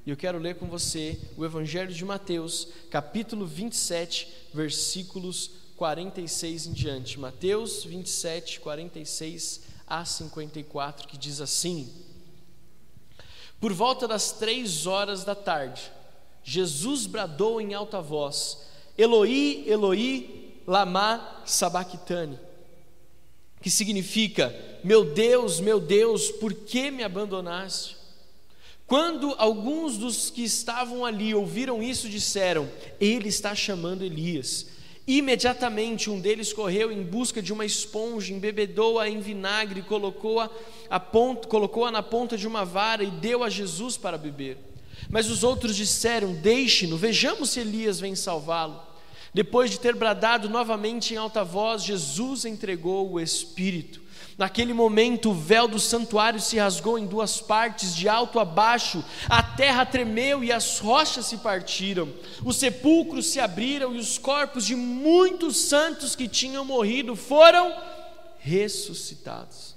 E 0.05 0.09
eu 0.09 0.17
quero 0.17 0.37
ler 0.37 0.55
com 0.55 0.67
você 0.67 1.19
o 1.37 1.45
Evangelho 1.45 1.93
de 1.93 2.03
Mateus, 2.03 2.67
capítulo 2.89 3.45
27, 3.45 4.27
versículos 4.53 5.51
46 5.75 6.67
em 6.67 6.73
diante. 6.73 7.19
Mateus 7.19 7.83
27, 7.83 8.59
46 8.59 9.61
a 9.87 10.05
54, 10.05 11.07
que 11.07 11.17
diz 11.17 11.41
assim: 11.41 11.91
Por 13.59 13.73
volta 13.73 14.07
das 14.07 14.31
três 14.31 14.85
horas 14.87 15.23
da 15.23 15.35
tarde, 15.35 15.91
Jesus 16.43 17.05
bradou 17.05 17.59
em 17.59 17.73
alta 17.73 18.01
voz: 18.01 18.59
Eloi, 18.97 19.63
Eloi, 19.67 20.61
lama 20.67 21.41
sabachthani, 21.45 22.39
que 23.61 23.69
significa: 23.69 24.53
Meu 24.83 25.13
Deus, 25.13 25.59
meu 25.59 25.79
Deus, 25.79 26.29
por 26.31 26.53
que 26.53 26.91
me 26.91 27.03
abandonaste? 27.03 27.97
Quando 28.85 29.33
alguns 29.37 29.97
dos 29.97 30.29
que 30.29 30.43
estavam 30.43 31.05
ali 31.05 31.33
ouviram 31.33 31.81
isso, 31.81 32.09
disseram: 32.09 32.69
Ele 32.99 33.29
está 33.29 33.55
chamando 33.55 34.03
Elias. 34.03 34.67
Imediatamente 35.05 36.09
um 36.09 36.19
deles 36.19 36.53
correu 36.53 36.91
em 36.91 37.03
busca 37.03 37.41
de 37.41 37.51
uma 37.51 37.65
esponja, 37.65 38.33
embebedou-a 38.33 39.09
em 39.09 39.19
vinagre, 39.19 39.81
colocou-a 39.81 40.49
colocou 41.49 41.91
na 41.91 42.01
ponta 42.01 42.37
de 42.37 42.47
uma 42.47 42.63
vara 42.63 43.03
e 43.03 43.11
deu 43.11 43.43
a 43.43 43.49
Jesus 43.49 43.97
para 43.97 44.17
beber. 44.17 44.57
Mas 45.09 45.29
os 45.29 45.43
outros 45.43 45.75
disseram: 45.75 46.33
Deixe-no, 46.33 46.95
vejamos 46.95 47.49
se 47.49 47.59
Elias 47.59 47.99
vem 47.99 48.15
salvá-lo. 48.15 48.81
Depois 49.33 49.71
de 49.71 49.79
ter 49.79 49.95
bradado 49.95 50.47
novamente 50.47 51.13
em 51.13 51.17
alta 51.17 51.43
voz, 51.43 51.83
Jesus 51.83 52.45
entregou 52.45 53.11
o 53.11 53.19
Espírito. 53.19 54.02
Naquele 54.37 54.73
momento, 54.73 55.29
o 55.29 55.33
véu 55.33 55.67
do 55.67 55.79
santuário 55.79 56.39
se 56.39 56.57
rasgou 56.57 56.97
em 56.97 57.05
duas 57.05 57.39
partes, 57.39 57.95
de 57.95 58.09
alto 58.09 58.39
a 58.39 58.45
baixo, 58.45 59.03
a 59.29 59.43
terra 59.43 59.85
tremeu 59.85 60.43
e 60.43 60.51
as 60.51 60.79
rochas 60.79 61.27
se 61.27 61.37
partiram, 61.37 62.11
os 62.43 62.57
sepulcros 62.57 63.27
se 63.27 63.39
abriram 63.39 63.95
e 63.95 63.99
os 63.99 64.17
corpos 64.17 64.65
de 64.65 64.75
muitos 64.75 65.57
santos 65.57 66.15
que 66.15 66.27
tinham 66.27 66.65
morrido 66.65 67.15
foram 67.15 67.73
ressuscitados. 68.39 69.75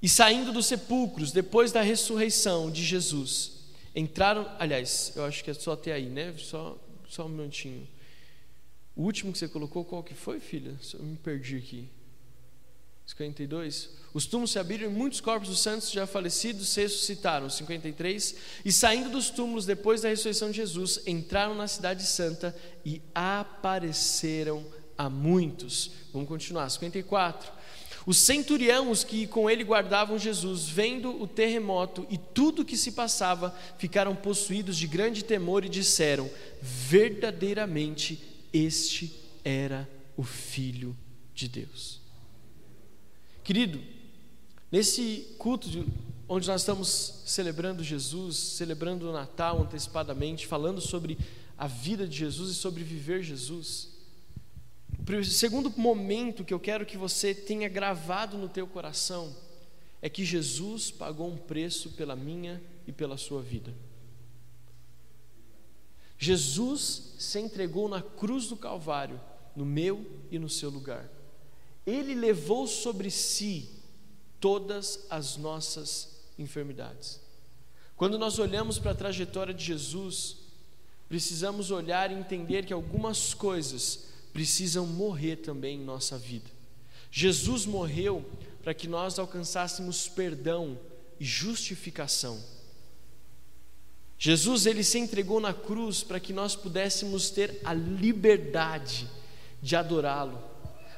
E 0.00 0.08
saindo 0.08 0.52
dos 0.52 0.66
sepulcros, 0.66 1.32
depois 1.32 1.72
da 1.72 1.82
ressurreição 1.82 2.70
de 2.70 2.84
Jesus, 2.84 3.52
entraram. 3.94 4.48
Aliás, 4.58 5.12
eu 5.16 5.24
acho 5.24 5.42
que 5.42 5.50
é 5.50 5.54
só 5.54 5.72
até 5.72 5.92
aí, 5.92 6.06
né? 6.06 6.34
Só, 6.38 6.78
só 7.08 7.26
um 7.26 7.28
minutinho. 7.28 7.88
O 8.94 9.02
último 9.02 9.32
que 9.32 9.38
você 9.38 9.48
colocou, 9.48 9.84
qual 9.84 10.02
que 10.02 10.14
foi, 10.14 10.38
filha? 10.38 10.74
Eu 10.94 11.02
me 11.02 11.16
perdi 11.16 11.56
aqui. 11.56 11.88
52. 13.06 13.90
Os 14.12 14.26
túmulos 14.26 14.50
se 14.50 14.58
abriram 14.58 14.90
e 14.90 14.92
muitos 14.92 15.20
corpos 15.20 15.48
dos 15.48 15.60
santos 15.60 15.90
já 15.90 16.06
falecidos 16.06 16.68
se 16.68 16.80
ressuscitaram. 16.80 17.48
53. 17.48 18.34
E 18.64 18.72
saindo 18.72 19.10
dos 19.10 19.30
túmulos 19.30 19.64
depois 19.64 20.00
da 20.00 20.08
ressurreição 20.08 20.50
de 20.50 20.56
Jesus, 20.56 21.00
entraram 21.06 21.54
na 21.54 21.68
cidade 21.68 22.04
santa 22.04 22.54
e 22.84 23.00
apareceram 23.14 24.66
a 24.98 25.08
muitos. 25.08 25.92
Vamos 26.12 26.28
continuar. 26.28 26.68
54. 26.68 27.52
Os 28.06 28.18
centuriões 28.18 29.02
que 29.02 29.26
com 29.26 29.50
ele 29.50 29.64
guardavam 29.64 30.18
Jesus, 30.18 30.68
vendo 30.68 31.10
o 31.20 31.26
terremoto 31.26 32.06
e 32.08 32.16
tudo 32.16 32.62
o 32.62 32.64
que 32.64 32.76
se 32.76 32.92
passava, 32.92 33.54
ficaram 33.78 34.14
possuídos 34.14 34.76
de 34.76 34.86
grande 34.86 35.24
temor 35.24 35.64
e 35.64 35.68
disseram: 35.68 36.30
Verdadeiramente 36.62 38.22
este 38.52 39.12
era 39.44 39.88
o 40.16 40.22
Filho 40.22 40.96
de 41.34 41.48
Deus. 41.48 42.05
Querido, 43.46 43.80
nesse 44.72 45.36
culto 45.38 45.68
onde 46.28 46.48
nós 46.48 46.62
estamos 46.62 47.22
celebrando 47.24 47.84
Jesus, 47.84 48.36
celebrando 48.36 49.08
o 49.08 49.12
Natal 49.12 49.62
antecipadamente, 49.62 50.48
falando 50.48 50.80
sobre 50.80 51.16
a 51.56 51.68
vida 51.68 52.08
de 52.08 52.16
Jesus 52.16 52.50
e 52.50 52.54
sobre 52.56 52.82
viver 52.82 53.22
Jesus. 53.22 53.90
O 55.08 55.24
segundo 55.24 55.70
momento 55.78 56.44
que 56.44 56.52
eu 56.52 56.58
quero 56.58 56.84
que 56.84 56.96
você 56.96 57.32
tenha 57.32 57.68
gravado 57.68 58.36
no 58.36 58.48
teu 58.48 58.66
coração 58.66 59.32
é 60.02 60.10
que 60.10 60.24
Jesus 60.24 60.90
pagou 60.90 61.30
um 61.30 61.36
preço 61.36 61.90
pela 61.90 62.16
minha 62.16 62.60
e 62.84 62.90
pela 62.90 63.16
sua 63.16 63.42
vida. 63.42 63.72
Jesus 66.18 67.14
se 67.16 67.38
entregou 67.38 67.88
na 67.88 68.02
cruz 68.02 68.48
do 68.48 68.56
Calvário, 68.56 69.20
no 69.54 69.64
meu 69.64 70.04
e 70.32 70.36
no 70.36 70.48
seu 70.48 70.68
lugar. 70.68 71.08
Ele 71.86 72.14
levou 72.14 72.66
sobre 72.66 73.10
si 73.10 73.70
todas 74.40 75.06
as 75.08 75.36
nossas 75.36 76.16
enfermidades. 76.38 77.20
Quando 77.96 78.18
nós 78.18 78.38
olhamos 78.38 78.78
para 78.78 78.90
a 78.90 78.94
trajetória 78.94 79.54
de 79.54 79.64
Jesus, 79.64 80.36
precisamos 81.08 81.70
olhar 81.70 82.10
e 82.10 82.14
entender 82.14 82.66
que 82.66 82.72
algumas 82.72 83.32
coisas 83.32 84.04
precisam 84.32 84.86
morrer 84.86 85.36
também 85.36 85.80
em 85.80 85.84
nossa 85.84 86.18
vida. 86.18 86.50
Jesus 87.10 87.64
morreu 87.64 88.24
para 88.62 88.74
que 88.74 88.88
nós 88.88 89.18
alcançássemos 89.18 90.08
perdão 90.08 90.78
e 91.18 91.24
justificação. 91.24 92.42
Jesus 94.18 94.66
ele 94.66 94.82
se 94.82 94.98
entregou 94.98 95.40
na 95.40 95.54
cruz 95.54 96.02
para 96.02 96.20
que 96.20 96.32
nós 96.32 96.56
pudéssemos 96.56 97.30
ter 97.30 97.60
a 97.64 97.72
liberdade 97.72 99.08
de 99.62 99.76
adorá-lo 99.76 100.42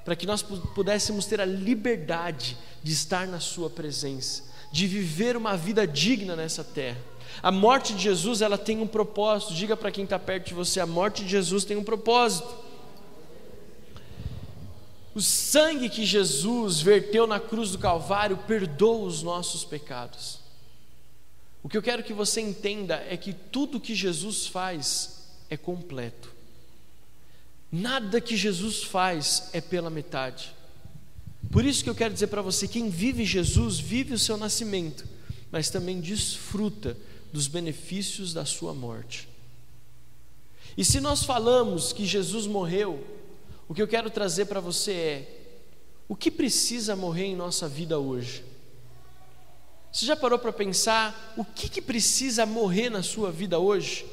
para 0.09 0.17
que 0.17 0.27
nós 0.27 0.41
pudéssemos 0.41 1.27
ter 1.27 1.39
a 1.39 1.45
liberdade 1.45 2.57
de 2.83 2.95
estar 2.95 3.27
na 3.27 3.41
Sua 3.41 3.69
presença, 3.69 4.43
de 4.73 4.87
viver 4.87 5.37
uma 5.37 5.55
vida 5.55 5.87
digna 5.87 6.35
nessa 6.35 6.65
terra. 6.65 6.97
A 7.43 7.53
morte 7.53 7.93
de 7.93 8.05
Jesus 8.05 8.41
ela 8.41 8.57
tem 8.57 8.81
um 8.81 8.87
propósito. 8.87 9.53
Diga 9.53 9.77
para 9.77 9.91
quem 9.91 10.05
está 10.05 10.19
perto 10.19 10.47
de 10.47 10.55
você: 10.55 10.81
a 10.81 10.87
morte 10.87 11.25
de 11.25 11.29
Jesus 11.29 11.63
tem 11.67 11.77
um 11.77 11.85
propósito. 11.85 12.49
O 15.15 15.21
sangue 15.21 15.91
que 15.91 16.07
Jesus 16.07 16.81
verteu 16.81 17.27
na 17.27 17.39
cruz 17.39 17.73
do 17.73 17.79
Calvário 17.79 18.39
perdoa 18.47 19.05
os 19.05 19.23
nossos 19.23 19.63
pecados. 19.63 20.39
O 21.63 21.69
que 21.69 21.77
eu 21.77 21.83
quero 21.83 22.03
que 22.03 22.15
você 22.15 22.41
entenda 22.41 22.95
é 23.11 23.17
que 23.19 23.35
tudo 23.35 23.79
que 23.79 23.95
Jesus 23.95 24.47
faz 24.47 25.29
é 25.51 25.57
completo. 25.59 26.38
Nada 27.71 28.21
que 28.21 28.37
Jesus 28.37 28.83
faz 28.83 29.51
é 29.53 29.61
pela 29.61 29.91
metade. 29.91 30.55
Por 31.51 31.65
isso 31.65 31.85
que 31.85 31.91
eu 31.91 31.95
quero 31.95 32.15
dizer 32.15 32.29
para 32.29 32.43
você: 32.43 32.67
quem 32.67 32.89
vive 32.89 33.25
Jesus, 33.25 33.79
vive 33.79 34.15
o 34.15 34.19
seu 34.19 34.37
nascimento, 34.37 35.07
mas 35.51 35.71
também 35.71 36.01
desfruta 36.01 36.97
dos 37.33 37.47
benefícios 37.47 38.33
da 38.33 38.45
sua 38.45 38.75
morte. 38.75 39.29
E 40.77 40.85
se 40.85 41.01
nós 41.01 41.25
falamos 41.25 41.93
que 41.93 42.07
Jesus 42.07 42.47
morreu, 42.47 43.05
o 43.69 43.75
que 43.75 43.83
eu 43.83 43.89
quero 43.89 44.11
trazer 44.11 44.47
para 44.47 44.61
você 44.61 44.93
é: 44.93 45.39
o 46.09 46.17
que 46.17 46.31
precisa 46.31 46.97
morrer 46.97 47.25
em 47.25 47.37
nossa 47.37 47.69
vida 47.69 47.99
hoje? 47.99 48.45
Você 49.93 50.07
já 50.07 50.15
parou 50.15 50.39
para 50.39 50.53
pensar 50.53 51.35
o 51.37 51.45
que, 51.45 51.69
que 51.69 51.83
precisa 51.83 52.45
morrer 52.47 52.91
na 52.91 53.03
sua 53.03 53.33
vida 53.33 53.59
hoje? 53.59 54.07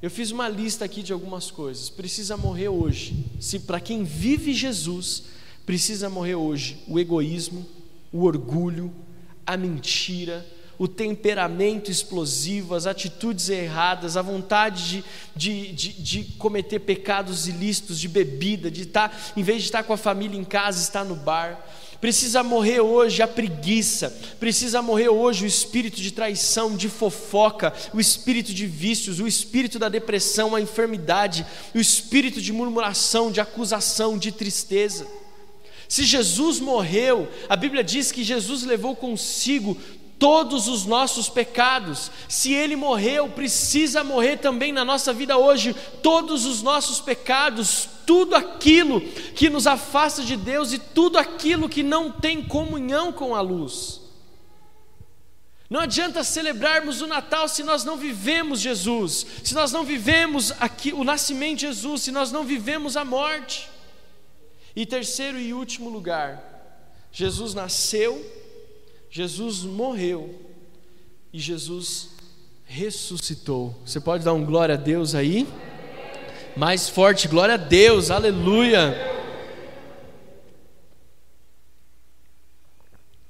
Eu 0.00 0.10
fiz 0.10 0.30
uma 0.30 0.48
lista 0.48 0.84
aqui 0.84 1.02
de 1.02 1.12
algumas 1.12 1.50
coisas. 1.50 1.90
Precisa 1.90 2.36
morrer 2.36 2.68
hoje. 2.68 3.24
Se 3.40 3.58
para 3.58 3.80
quem 3.80 4.04
vive 4.04 4.54
Jesus, 4.54 5.24
precisa 5.66 6.08
morrer 6.08 6.36
hoje 6.36 6.78
o 6.86 7.00
egoísmo, 7.00 7.66
o 8.12 8.22
orgulho, 8.22 8.92
a 9.44 9.56
mentira, 9.56 10.46
o 10.78 10.86
temperamento 10.86 11.90
explosivo, 11.90 12.76
as 12.76 12.86
atitudes 12.86 13.48
erradas, 13.48 14.16
a 14.16 14.22
vontade 14.22 15.02
de, 15.34 15.72
de, 15.72 15.72
de, 15.72 15.92
de 16.02 16.24
cometer 16.36 16.78
pecados 16.78 17.48
ilícitos, 17.48 17.98
de 17.98 18.06
bebida, 18.06 18.70
de 18.70 18.82
estar, 18.82 19.08
tá, 19.08 19.32
em 19.36 19.42
vez 19.42 19.62
de 19.62 19.64
estar 19.64 19.82
com 19.82 19.92
a 19.92 19.96
família 19.96 20.38
em 20.38 20.44
casa, 20.44 20.80
estar 20.80 21.04
no 21.04 21.16
bar 21.16 21.60
Precisa 22.00 22.44
morrer 22.44 22.80
hoje 22.80 23.22
a 23.22 23.26
preguiça, 23.26 24.16
precisa 24.38 24.80
morrer 24.80 25.08
hoje 25.08 25.44
o 25.44 25.48
espírito 25.48 26.00
de 26.00 26.12
traição, 26.12 26.76
de 26.76 26.88
fofoca, 26.88 27.72
o 27.92 27.98
espírito 27.98 28.54
de 28.54 28.66
vícios, 28.66 29.18
o 29.18 29.26
espírito 29.26 29.80
da 29.80 29.88
depressão, 29.88 30.54
a 30.54 30.60
enfermidade, 30.60 31.44
o 31.74 31.78
espírito 31.78 32.40
de 32.40 32.52
murmuração, 32.52 33.32
de 33.32 33.40
acusação, 33.40 34.16
de 34.16 34.30
tristeza. 34.30 35.08
Se 35.88 36.04
Jesus 36.04 36.60
morreu, 36.60 37.26
a 37.48 37.56
Bíblia 37.56 37.82
diz 37.82 38.12
que 38.12 38.22
Jesus 38.22 38.62
levou 38.62 38.94
consigo 38.94 39.76
todos 40.18 40.68
os 40.68 40.84
nossos 40.84 41.28
pecados. 41.28 42.10
Se 42.28 42.52
ele 42.52 42.76
morreu, 42.76 43.28
precisa 43.28 44.02
morrer 44.02 44.38
também 44.38 44.72
na 44.72 44.84
nossa 44.84 45.12
vida 45.12 45.36
hoje 45.38 45.74
todos 46.02 46.44
os 46.44 46.62
nossos 46.62 47.00
pecados, 47.00 47.88
tudo 48.06 48.34
aquilo 48.34 49.00
que 49.00 49.48
nos 49.48 49.66
afasta 49.66 50.22
de 50.22 50.36
Deus 50.36 50.72
e 50.72 50.78
tudo 50.78 51.18
aquilo 51.18 51.68
que 51.68 51.82
não 51.82 52.10
tem 52.10 52.42
comunhão 52.42 53.12
com 53.12 53.34
a 53.34 53.40
luz. 53.40 54.00
Não 55.70 55.80
adianta 55.80 56.24
celebrarmos 56.24 57.02
o 57.02 57.06
Natal 57.06 57.46
se 57.46 57.62
nós 57.62 57.84
não 57.84 57.96
vivemos 57.96 58.58
Jesus, 58.58 59.26
se 59.44 59.54
nós 59.54 59.70
não 59.70 59.84
vivemos 59.84 60.50
aqui 60.58 60.94
o 60.94 61.04
nascimento 61.04 61.58
de 61.58 61.66
Jesus, 61.66 62.02
se 62.02 62.10
nós 62.10 62.32
não 62.32 62.42
vivemos 62.42 62.96
a 62.96 63.04
morte. 63.04 63.68
E 64.74 64.86
terceiro 64.86 65.38
e 65.38 65.52
último 65.52 65.90
lugar, 65.90 66.42
Jesus 67.12 67.52
nasceu, 67.52 68.24
Jesus 69.10 69.62
morreu 69.62 70.34
e 71.32 71.38
Jesus 71.38 72.10
ressuscitou. 72.64 73.74
Você 73.84 74.00
pode 74.00 74.24
dar 74.24 74.34
um 74.34 74.44
glória 74.44 74.74
a 74.74 74.78
Deus 74.78 75.14
aí? 75.14 75.48
Mais 76.56 76.88
forte, 76.88 77.28
glória 77.28 77.54
a 77.54 77.58
Deus, 77.58 78.10
aleluia. 78.10 78.94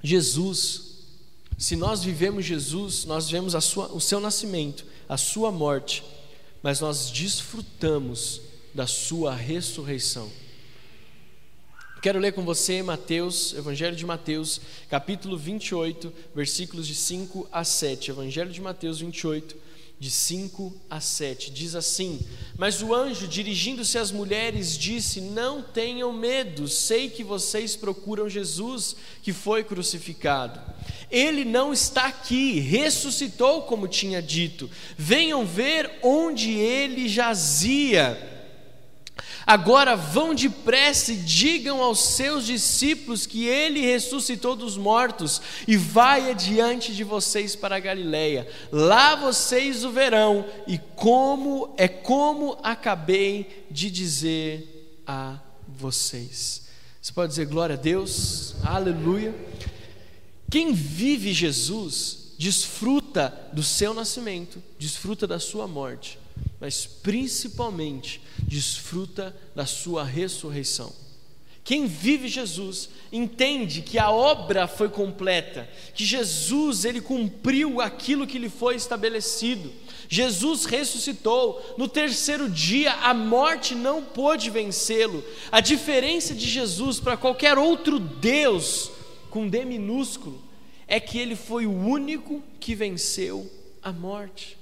Jesus, 0.03 1.07
se 1.57 1.77
nós 1.77 2.03
vivemos 2.03 2.45
Jesus, 2.45 3.05
nós 3.05 3.27
vivemos 3.27 3.53
sua, 3.65 3.89
o 3.93 4.01
seu 4.01 4.21
nascimento, 4.21 4.85
a 5.09 5.17
sua 5.17 5.53
morte, 5.53 6.05
mas 6.63 6.81
nós 6.81 7.11
desfrutamos 7.11 8.41
da 8.75 8.87
sua 8.87 9.35
ressurreição. 9.35 10.31
Quero 12.01 12.21
ler 12.21 12.33
com 12.33 12.45
você 12.45 12.81
Mateus, 12.81 13.53
Evangelho 13.55 13.97
de 13.97 14.07
Mateus, 14.07 14.61
capítulo 14.89 15.37
28, 15.37 16.13
versículos 16.33 16.87
de 16.87 16.95
5 16.95 17.49
a 17.51 17.65
7. 17.65 18.13
Evangelho 18.13 18.53
de 18.53 18.61
Mateus 18.61 19.01
28, 19.01 19.57
de 19.99 20.09
5 20.09 20.73
a 20.89 21.01
7. 21.01 21.51
Diz 21.51 21.75
assim: 21.75 22.21
Mas 22.57 22.81
o 22.83 22.95
anjo, 22.95 23.27
dirigindo-se 23.27 23.99
às 23.99 24.13
mulheres, 24.13 24.79
disse: 24.79 25.21
Não 25.21 25.61
tenham 25.61 26.13
medo, 26.13 26.69
sei 26.69 27.11
que 27.11 27.25
vocês 27.25 27.75
procuram 27.75 28.29
Jesus, 28.29 28.95
que 29.21 29.33
foi 29.33 29.65
crucificado. 29.65 30.61
Ele 31.11 31.45
não 31.45 31.73
está 31.73 32.07
aqui, 32.07 32.61
ressuscitou, 32.61 33.63
como 33.63 33.89
tinha 33.89 34.23
dito. 34.23 34.71
Venham 34.97 35.45
ver 35.45 35.99
onde 36.05 36.53
ele 36.53 37.09
jazia. 37.09 38.38
Agora 39.49 39.97
vão 39.97 40.35
depressa 40.35 41.11
e 41.11 41.17
digam 41.17 41.83
aos 41.83 42.01
seus 42.01 42.45
discípulos 42.45 43.25
que 43.25 43.47
ele 43.47 43.81
ressuscitou 43.81 44.55
dos 44.55 44.77
mortos 44.77 45.41
e 45.67 45.75
vai 45.75 46.31
adiante 46.31 46.95
de 46.95 47.03
vocês 47.03 47.57
para 47.57 47.77
a 47.77 47.81
Galileia. 47.81 48.47
Lá 48.71 49.15
vocês 49.15 49.87
o 49.87 49.91
verão 49.91 50.45
e 50.67 50.77
como 50.77 51.73
é 51.79 51.89
como 51.89 52.59
acabei 52.63 53.65
de 53.71 53.91
dizer 53.91 55.01
a 55.07 55.39
vocês. 55.67 56.69
Você 57.01 57.15
pode 57.15 57.31
dizer 57.31 57.47
glória 57.47 57.75
a 57.75 57.79
Deus? 57.79 58.55
Aleluia. 58.63 59.35
Quem 60.51 60.75
vive 60.75 61.33
Jesus 61.33 62.35
desfruta 62.39 63.35
do 63.55 63.63
seu 63.63 63.95
nascimento, 63.95 64.63
desfruta 64.79 65.27
da 65.27 65.41
sua 65.41 65.67
morte 65.67 66.19
mas 66.61 66.87
principalmente 66.87 68.21
desfruta 68.43 69.37
da 69.55 69.67
sua 69.67 70.05
ressurreição. 70.05 70.93
Quem 71.69 71.87
vive 71.87 72.29
Jesus 72.29 72.89
entende 73.13 73.83
que 73.83 73.99
a 73.99 74.11
obra 74.11 74.67
foi 74.67 74.89
completa, 74.89 75.69
que 75.95 76.03
Jesus 76.03 76.87
ele 76.87 76.99
cumpriu 76.99 77.81
aquilo 77.83 78.27
que 78.27 78.39
lhe 78.39 78.49
foi 78.49 78.75
estabelecido. 78.75 79.71
Jesus 80.09 80.65
ressuscitou, 80.65 81.75
no 81.77 81.87
terceiro 81.87 82.49
dia 82.49 82.95
a 82.95 83.13
morte 83.13 83.75
não 83.75 84.03
pôde 84.03 84.49
vencê-lo. 84.49 85.23
A 85.53 85.61
diferença 85.61 86.35
de 86.35 86.49
Jesus 86.49 87.01
para 87.01 87.19
qualquer 87.19 87.59
outro 87.59 88.01
Deus 88.01 88.91
com 89.29 89.47
D 89.47 89.63
minúsculo 89.67 90.43
é 90.87 90.99
que 90.99 91.19
ele 91.19 91.37
foi 91.37 91.67
o 91.67 91.79
único 91.79 92.43
que 92.59 92.75
venceu 92.75 93.47
a 93.83 93.93
morte. 93.93 94.57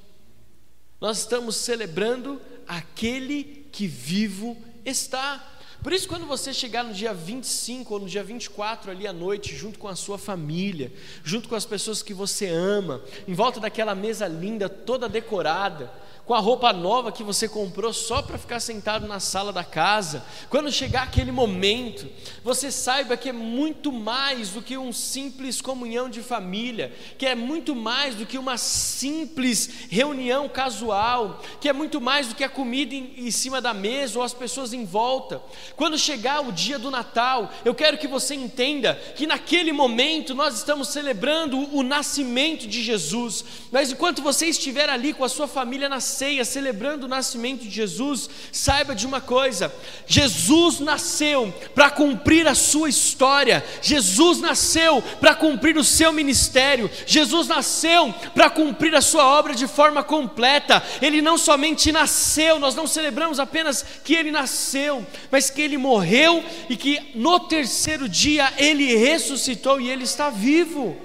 Nós 1.07 1.19
estamos 1.19 1.55
celebrando 1.55 2.43
aquele 2.67 3.65
que 3.71 3.87
vivo 3.87 4.57
está. 4.85 5.41
Por 5.81 5.93
isso, 5.93 6.09
quando 6.09 6.27
você 6.27 6.53
chegar 6.53 6.83
no 6.83 6.93
dia 6.93 7.15
25 7.15 7.95
ou 7.95 8.01
no 8.01 8.09
dia 8.09 8.25
24 8.25 8.91
ali 8.91 9.07
à 9.07 9.13
noite, 9.13 9.55
junto 9.55 9.79
com 9.79 9.87
a 9.87 9.95
sua 9.95 10.19
família, 10.19 10.93
junto 11.23 11.49
com 11.49 11.55
as 11.55 11.65
pessoas 11.65 12.03
que 12.03 12.13
você 12.13 12.49
ama, 12.49 13.05
em 13.29 13.35
volta 13.35 13.61
daquela 13.61 13.95
mesa 13.95 14.27
linda, 14.27 14.69
toda 14.69 15.09
decorada, 15.09 15.93
com 16.27 16.35
a 16.35 16.41
roupa 16.41 16.73
nova 16.73 17.13
que 17.13 17.23
você 17.23 17.49
comprou 17.49 17.93
só 17.93 18.21
para 18.21 18.37
ficar 18.37 18.59
sentado 18.59 19.07
na 19.07 19.21
sala 19.21 19.53
da 19.53 19.63
casa, 19.63 20.25
quando 20.51 20.73
chegar 20.73 21.05
aquele 21.05 21.31
momento, 21.31 22.09
você 22.43 22.73
saiba 22.73 23.17
que 23.17 23.29
é 23.29 23.33
muito 23.33 23.93
mais 23.93 24.51
do 24.51 24.61
que 24.61 24.77
um 24.77 24.93
simples 24.93 25.61
comunhão 25.61 26.11
de 26.11 26.21
família, 26.21 26.93
que 27.17 27.27
é 27.27 27.37
muito 27.37 27.77
mais 27.77 28.17
do 28.17 28.27
que 28.27 28.39
uma 28.39 28.59
simples 28.59 29.87
reunião 29.89 30.49
casual, 30.49 31.41
que 31.61 31.69
é 31.69 31.73
muito 31.73 32.01
mais 32.01 32.27
do 32.27 32.35
que 32.35 32.43
a 32.43 32.49
comida 32.49 32.93
em, 32.93 33.15
em 33.19 33.31
cima 33.31 33.61
da 33.61 33.73
mesa 33.73 34.19
ou 34.19 34.25
as 34.25 34.35
pessoas 34.35 34.73
em 34.73 34.85
volta. 34.85 35.41
Quando 35.77 35.97
chegar 35.97 36.41
o 36.41 36.51
dia 36.51 36.77
do 36.77 36.91
Natal, 36.91 37.53
eu 37.65 37.75
quero 37.75 37.99
que 37.99 38.09
você 38.09 38.35
entenda 38.35 38.97
que 39.15 39.29
naquele 39.29 39.73
momento 39.73 40.35
nós 40.35 40.57
estamos 40.57 40.89
celebrando 40.89 41.57
o 41.73 41.85
nascimento 41.85 42.67
de 42.67 42.83
Jesus, 42.83 43.45
mas 43.71 43.93
enquanto 43.93 44.23
você 44.23 44.47
estiver 44.47 44.91
ali 44.91 45.15
com 45.15 45.23
a 45.23 45.29
sua 45.29 45.47
família 45.47 45.89
na 45.89 46.01
ceia, 46.17 46.45
celebrando 46.45 47.05
o 47.05 47.09
nascimento 47.09 47.63
de 47.63 47.71
Jesus, 47.71 48.29
saiba 48.51 48.95
de 48.95 49.07
uma 49.07 49.21
coisa: 49.21 49.73
Jesus 50.07 50.81
nasceu 50.81 51.53
para 51.75 51.91
cumprir 51.91 52.47
a 52.47 52.55
sua 52.55 52.89
história, 52.89 53.65
Jesus 53.83 54.41
nasceu 54.41 55.03
para 55.21 55.35
cumprir 55.35 55.77
o 55.77 55.85
seu 55.85 56.13
ministério, 56.13 56.91
Jesus 57.07 57.47
nasceu 57.49 58.15
para 58.35 58.49
cumprir 58.49 58.95
a 58.95 59.03
sua 59.03 59.27
obra 59.27 59.55
de 59.55 59.67
forma 59.67 60.03
completa. 60.03 60.83
Ele 61.03 61.21
não 61.21 61.37
somente 61.37 61.93
nasceu, 61.93 62.59
nós 62.59 62.75
não 62.75 62.87
celebramos 62.87 63.39
apenas 63.39 63.85
que 64.03 64.15
ele 64.15 64.31
nasceu, 64.31 65.07
mas 65.31 65.51
que 65.51 65.61
ele 65.61 65.77
morreu 65.77 66.43
e 66.69 66.77
que 66.77 67.13
no 67.15 67.41
terceiro 67.41 68.09
dia 68.09 68.53
ele 68.57 68.97
ressuscitou 68.97 69.81
e 69.81 69.91
ele 69.91 70.05
está 70.05 70.31
vivo. 70.31 70.97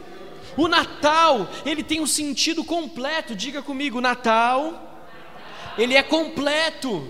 O 0.57 0.67
Natal, 0.67 1.49
ele 1.65 1.81
tem 1.81 2.01
um 2.01 2.07
sentido 2.07 2.63
completo. 2.63 3.35
Diga 3.35 3.61
comigo, 3.61 4.01
Natal 4.01 4.90
ele 5.77 5.95
é 5.95 6.03
completo. 6.03 7.07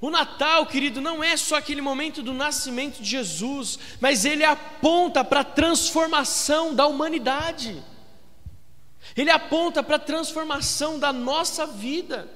O 0.00 0.08
Natal, 0.08 0.64
querido, 0.64 1.00
não 1.00 1.22
é 1.22 1.36
só 1.36 1.56
aquele 1.56 1.82
momento 1.82 2.22
do 2.22 2.32
nascimento 2.32 3.02
de 3.02 3.10
Jesus, 3.10 3.78
mas 4.00 4.24
ele 4.24 4.44
aponta 4.44 5.22
para 5.22 5.40
a 5.40 5.44
transformação 5.44 6.74
da 6.74 6.86
humanidade. 6.86 7.82
Ele 9.14 9.30
aponta 9.30 9.82
para 9.82 9.96
a 9.96 9.98
transformação 9.98 10.98
da 10.98 11.12
nossa 11.12 11.66
vida. 11.66 12.30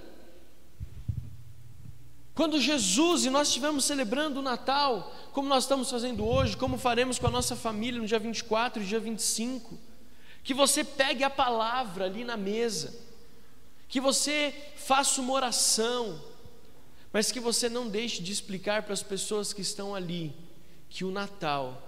Quando 2.35 2.61
Jesus 2.61 3.25
e 3.25 3.31
nós 3.31 3.49
estivemos 3.49 3.85
celebrando 3.85 4.41
o 4.41 4.43
Natal, 4.43 5.15
como 5.33 5.49
nós 5.49 5.65
estamos 5.65 5.91
fazendo 5.91 6.27
hoje, 6.27 6.57
como 6.57 6.77
faremos 6.77 7.19
com 7.19 7.29
a 7.29 7.31
nossa 7.31 7.57
família 7.57 8.01
no 8.01 8.07
dia 8.07 8.19
24 8.19 8.83
e 8.83 8.87
dia 8.87 9.01
25, 9.01 9.79
que 10.43 10.53
você 10.53 10.85
pegue 10.85 11.25
a 11.25 11.31
palavra 11.31 12.05
ali 12.05 12.25
na 12.25 12.37
mesa 12.37 13.04
que 13.89 14.01
você 14.01 14.55
faça 14.77 15.21
uma 15.21 15.33
oração, 15.33 16.23
mas 17.13 17.31
que 17.31 17.41
você 17.41 17.69
não 17.69 17.89
deixe 17.89 18.23
de 18.23 18.33
explicar 18.33 18.83
para 18.83 18.93
as 18.93 19.03
pessoas 19.03 19.53
que 19.53 19.63
estão 19.63 19.95
ali 19.95 20.35
que 20.89 21.05
o 21.05 21.11
Natal 21.11 21.81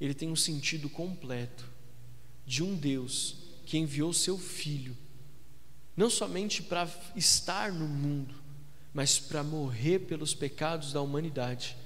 ele 0.00 0.14
tem 0.14 0.30
um 0.30 0.36
sentido 0.36 0.88
completo 0.88 1.70
de 2.46 2.62
um 2.62 2.74
Deus 2.74 3.36
que 3.64 3.78
enviou 3.78 4.12
seu 4.12 4.36
filho 4.36 4.96
não 5.96 6.10
somente 6.10 6.62
para 6.62 6.88
estar 7.14 7.72
no 7.72 7.86
mundo, 7.86 8.34
mas 8.92 9.18
para 9.18 9.42
morrer 9.42 10.00
pelos 10.00 10.34
pecados 10.34 10.92
da 10.92 11.00
humanidade 11.00 11.76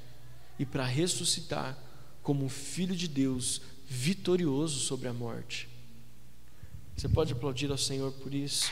e 0.58 0.64
para 0.64 0.84
ressuscitar 0.84 1.76
como 2.22 2.48
filho 2.48 2.96
de 2.96 3.06
Deus 3.06 3.60
vitorioso 3.86 4.80
sobre 4.80 5.08
a 5.08 5.12
morte. 5.12 5.68
Você 6.96 7.08
pode 7.08 7.32
aplaudir 7.32 7.70
ao 7.70 7.78
Senhor 7.78 8.12
por 8.12 8.34
isso? 8.34 8.70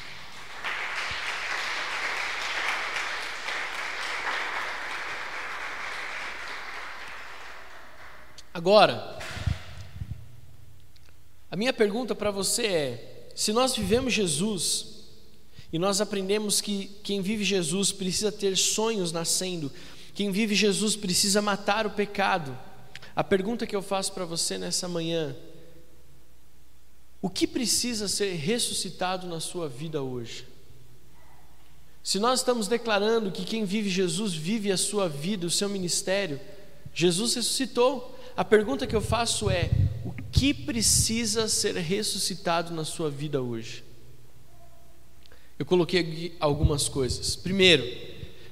Agora, 8.57 9.19
a 11.51 11.57
minha 11.57 11.75
pergunta 11.75 12.15
para 12.15 12.31
você 12.31 12.67
é: 12.67 13.29
se 13.35 13.53
nós 13.53 13.77
vivemos 13.77 14.15
Jesus 14.15 15.05
e 15.71 15.79
nós 15.79 16.01
aprendemos 16.01 16.63
que 16.63 16.87
quem 17.03 17.21
vive 17.21 17.45
Jesus 17.45 17.93
precisa 17.93 18.33
ter 18.33 18.57
sonhos 18.57 19.13
nascendo, 19.13 19.71
quem 20.15 20.31
vive 20.31 20.55
Jesus 20.55 20.97
precisa 20.97 21.43
matar 21.43 21.87
o 21.87 21.91
pecado, 21.91 22.59
a 23.15 23.23
pergunta 23.23 23.67
que 23.67 23.77
eu 23.77 23.83
faço 23.83 24.15
para 24.15 24.25
você 24.25 24.57
nessa 24.57 24.89
manhã: 24.89 25.37
o 27.21 27.29
que 27.29 27.47
precisa 27.47 28.09
ser 28.09 28.37
ressuscitado 28.37 29.27
na 29.27 29.39
sua 29.39 29.69
vida 29.69 30.01
hoje? 30.01 30.47
Se 32.03 32.19
nós 32.19 32.41
estamos 32.41 32.69
declarando 32.69 33.31
que 33.31 33.45
quem 33.45 33.67
vive 33.67 33.91
Jesus 33.91 34.33
vive 34.33 34.73
a 34.73 34.79
sua 34.79 35.11
vida, 35.11 35.47
o 35.47 35.51
seu 35.51 35.69
ministério, 35.69 36.41
Jesus 36.95 37.35
ressuscitou. 37.35 38.16
A 38.37 38.45
pergunta 38.45 38.87
que 38.87 38.95
eu 38.95 39.01
faço 39.01 39.49
é: 39.49 39.71
o 40.05 40.13
que 40.31 40.53
precisa 40.53 41.49
ser 41.49 41.75
ressuscitado 41.77 42.75
na 42.75 42.85
sua 42.85 43.11
vida 43.11 43.41
hoje? 43.41 43.83
Eu 45.59 45.65
coloquei 45.65 46.01
aqui 46.01 46.37
algumas 46.39 46.87
coisas. 46.87 47.35
Primeiro, 47.35 47.83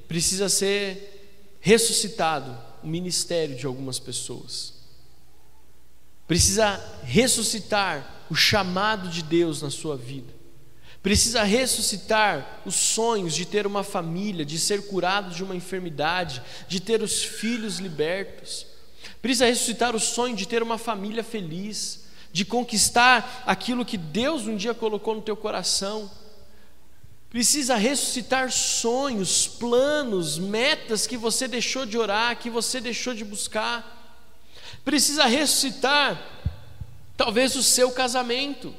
precisa 0.09 0.49
ser 0.49 1.59
ressuscitado 1.61 2.57
o 2.83 2.87
ministério 2.87 3.55
de 3.55 3.67
algumas 3.67 3.99
pessoas. 3.99 4.73
Precisa 6.27 6.81
ressuscitar 7.03 8.25
o 8.31 8.35
chamado 8.35 9.11
de 9.11 9.23
Deus 9.23 9.61
na 9.61 9.69
sua 9.69 9.99
vida. 9.99 10.33
Precisa 11.03 11.43
ressuscitar 11.43 12.63
os 12.65 12.75
sonhos 12.75 13.35
de 13.35 13.45
ter 13.45 13.67
uma 13.67 13.83
família, 13.83 14.47
de 14.47 14.59
ser 14.59 14.87
curado 14.87 15.35
de 15.35 15.45
uma 15.45 15.55
enfermidade, 15.55 16.41
de 16.67 16.81
ter 16.81 17.03
os 17.03 17.23
filhos 17.23 17.79
libertos 17.79 18.67
Precisa 19.21 19.47
ressuscitar 19.47 19.95
o 19.95 20.01
sonho 20.01 20.37
de 20.37 20.47
ter 20.47 20.63
uma 20.63 20.79
família 20.79 21.25
feliz, 21.25 22.05
de 22.33 22.45
conquistar 22.45 23.45
aquilo 23.47 23.85
que 23.85 23.97
Deus 23.97 24.47
um 24.47 24.57
dia 24.57 24.75
colocou 24.75 25.15
no 25.15 25.23
teu 25.23 25.37
coração. 25.37 26.11
precisa 27.31 27.75
ressuscitar 27.75 28.53
sonhos, 28.53 29.49
planos, 29.49 30.39
metas 30.39 31.07
que 31.07 31.17
você 31.17 31.49
deixou 31.49 31.85
de 31.85 31.99
orar, 31.99 32.39
que 32.39 32.49
você 32.49 32.81
deixou 32.81 33.15
de 33.15 33.25
buscar. 33.25 34.03
Precisa 34.85 35.25
ressuscitar, 35.27 36.21
talvez, 37.17 37.57
o 37.57 37.63
seu 37.63 37.91
casamento. 37.91 38.75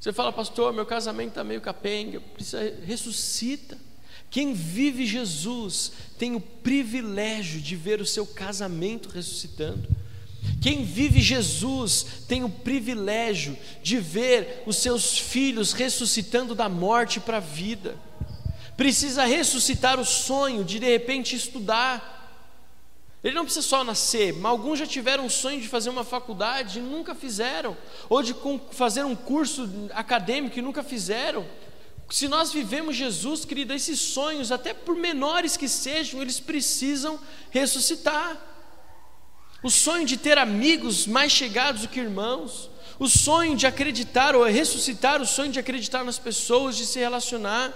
Você 0.00 0.12
fala, 0.12 0.32
pastor, 0.32 0.72
meu 0.72 0.84
casamento 0.84 1.30
está 1.30 1.44
meio 1.44 1.60
capenga. 1.60 2.20
Precisa, 2.20 2.60
ressuscita. 2.84 3.78
Quem 4.34 4.52
vive 4.52 5.06
Jesus 5.06 5.92
tem 6.18 6.34
o 6.34 6.40
privilégio 6.40 7.60
de 7.60 7.76
ver 7.76 8.00
o 8.00 8.04
seu 8.04 8.26
casamento 8.26 9.08
ressuscitando. 9.08 9.86
Quem 10.60 10.82
vive 10.84 11.20
Jesus 11.20 12.04
tem 12.26 12.42
o 12.42 12.48
privilégio 12.48 13.56
de 13.80 13.96
ver 14.00 14.64
os 14.66 14.78
seus 14.78 15.16
filhos 15.16 15.72
ressuscitando 15.72 16.52
da 16.52 16.68
morte 16.68 17.20
para 17.20 17.36
a 17.36 17.40
vida. 17.40 17.96
Precisa 18.76 19.24
ressuscitar 19.24 20.00
o 20.00 20.04
sonho 20.04 20.64
de 20.64 20.80
de 20.80 20.86
repente 20.90 21.36
estudar. 21.36 22.42
Ele 23.22 23.36
não 23.36 23.44
precisa 23.44 23.64
só 23.64 23.84
nascer, 23.84 24.32
mas 24.32 24.50
alguns 24.50 24.80
já 24.80 24.86
tiveram 24.86 25.26
o 25.26 25.30
sonho 25.30 25.60
de 25.60 25.68
fazer 25.68 25.90
uma 25.90 26.02
faculdade 26.02 26.80
e 26.80 26.82
nunca 26.82 27.14
fizeram, 27.14 27.76
ou 28.08 28.20
de 28.20 28.34
fazer 28.72 29.04
um 29.04 29.14
curso 29.14 29.70
acadêmico 29.92 30.58
e 30.58 30.62
nunca 30.62 30.82
fizeram. 30.82 31.46
Se 32.10 32.28
nós 32.28 32.52
vivemos 32.52 32.96
Jesus, 32.96 33.44
querido, 33.44 33.72
esses 33.72 33.98
sonhos, 33.98 34.52
até 34.52 34.72
por 34.74 34.96
menores 34.96 35.56
que 35.56 35.68
sejam, 35.68 36.20
eles 36.20 36.38
precisam 36.38 37.18
ressuscitar 37.50 38.38
o 39.62 39.70
sonho 39.70 40.04
de 40.04 40.18
ter 40.18 40.36
amigos 40.36 41.06
mais 41.06 41.32
chegados 41.32 41.82
do 41.82 41.88
que 41.88 41.98
irmãos, 41.98 42.68
o 42.98 43.08
sonho 43.08 43.56
de 43.56 43.66
acreditar 43.66 44.36
ou 44.36 44.44
ressuscitar 44.44 45.22
o 45.22 45.26
sonho 45.26 45.50
de 45.50 45.58
acreditar 45.58 46.04
nas 46.04 46.18
pessoas, 46.18 46.76
de 46.76 46.84
se 46.84 46.98
relacionar. 46.98 47.72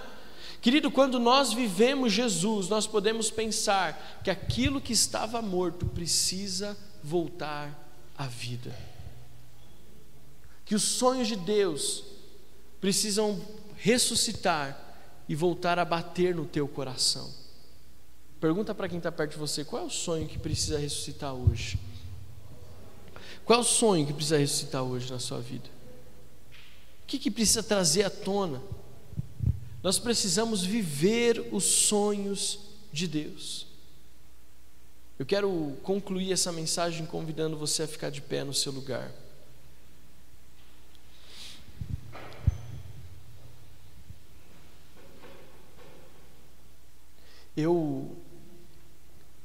Querido, 0.60 0.90
quando 0.90 1.18
nós 1.18 1.52
vivemos 1.52 2.12
Jesus, 2.12 2.68
nós 2.68 2.86
podemos 2.86 3.30
pensar 3.30 4.20
que 4.22 4.30
aquilo 4.30 4.82
que 4.82 4.92
estava 4.92 5.40
morto 5.40 5.86
precisa 5.86 6.76
voltar 7.02 7.72
à 8.16 8.26
vida. 8.26 8.76
Que 10.66 10.74
os 10.74 10.82
sonhos 10.82 11.26
de 11.26 11.36
Deus 11.36 12.04
precisam 12.82 13.40
ressuscitar 13.78 14.76
e 15.28 15.34
voltar 15.34 15.78
a 15.78 15.84
bater 15.84 16.34
no 16.34 16.44
teu 16.44 16.66
coração. 16.66 17.32
Pergunta 18.40 18.74
para 18.74 18.88
quem 18.88 18.98
está 18.98 19.10
perto 19.10 19.32
de 19.32 19.38
você: 19.38 19.64
qual 19.64 19.82
é 19.82 19.86
o 19.86 19.90
sonho 19.90 20.28
que 20.28 20.38
precisa 20.38 20.78
ressuscitar 20.78 21.34
hoje? 21.34 21.78
Qual 23.44 23.58
é 23.58 23.62
o 23.62 23.64
sonho 23.64 24.06
que 24.06 24.12
precisa 24.12 24.38
ressuscitar 24.38 24.82
hoje 24.82 25.10
na 25.10 25.18
sua 25.18 25.40
vida? 25.40 25.68
O 27.02 27.06
que, 27.06 27.18
que 27.18 27.30
precisa 27.30 27.62
trazer 27.62 28.02
à 28.02 28.10
tona? 28.10 28.60
Nós 29.82 29.98
precisamos 29.98 30.62
viver 30.62 31.48
os 31.52 31.64
sonhos 31.64 32.58
de 32.92 33.06
Deus. 33.06 33.66
Eu 35.18 35.24
quero 35.24 35.76
concluir 35.82 36.32
essa 36.32 36.52
mensagem 36.52 37.06
convidando 37.06 37.56
você 37.56 37.84
a 37.84 37.88
ficar 37.88 38.10
de 38.10 38.20
pé 38.20 38.44
no 38.44 38.52
seu 38.52 38.70
lugar. 38.70 39.10
Eu 47.60 48.16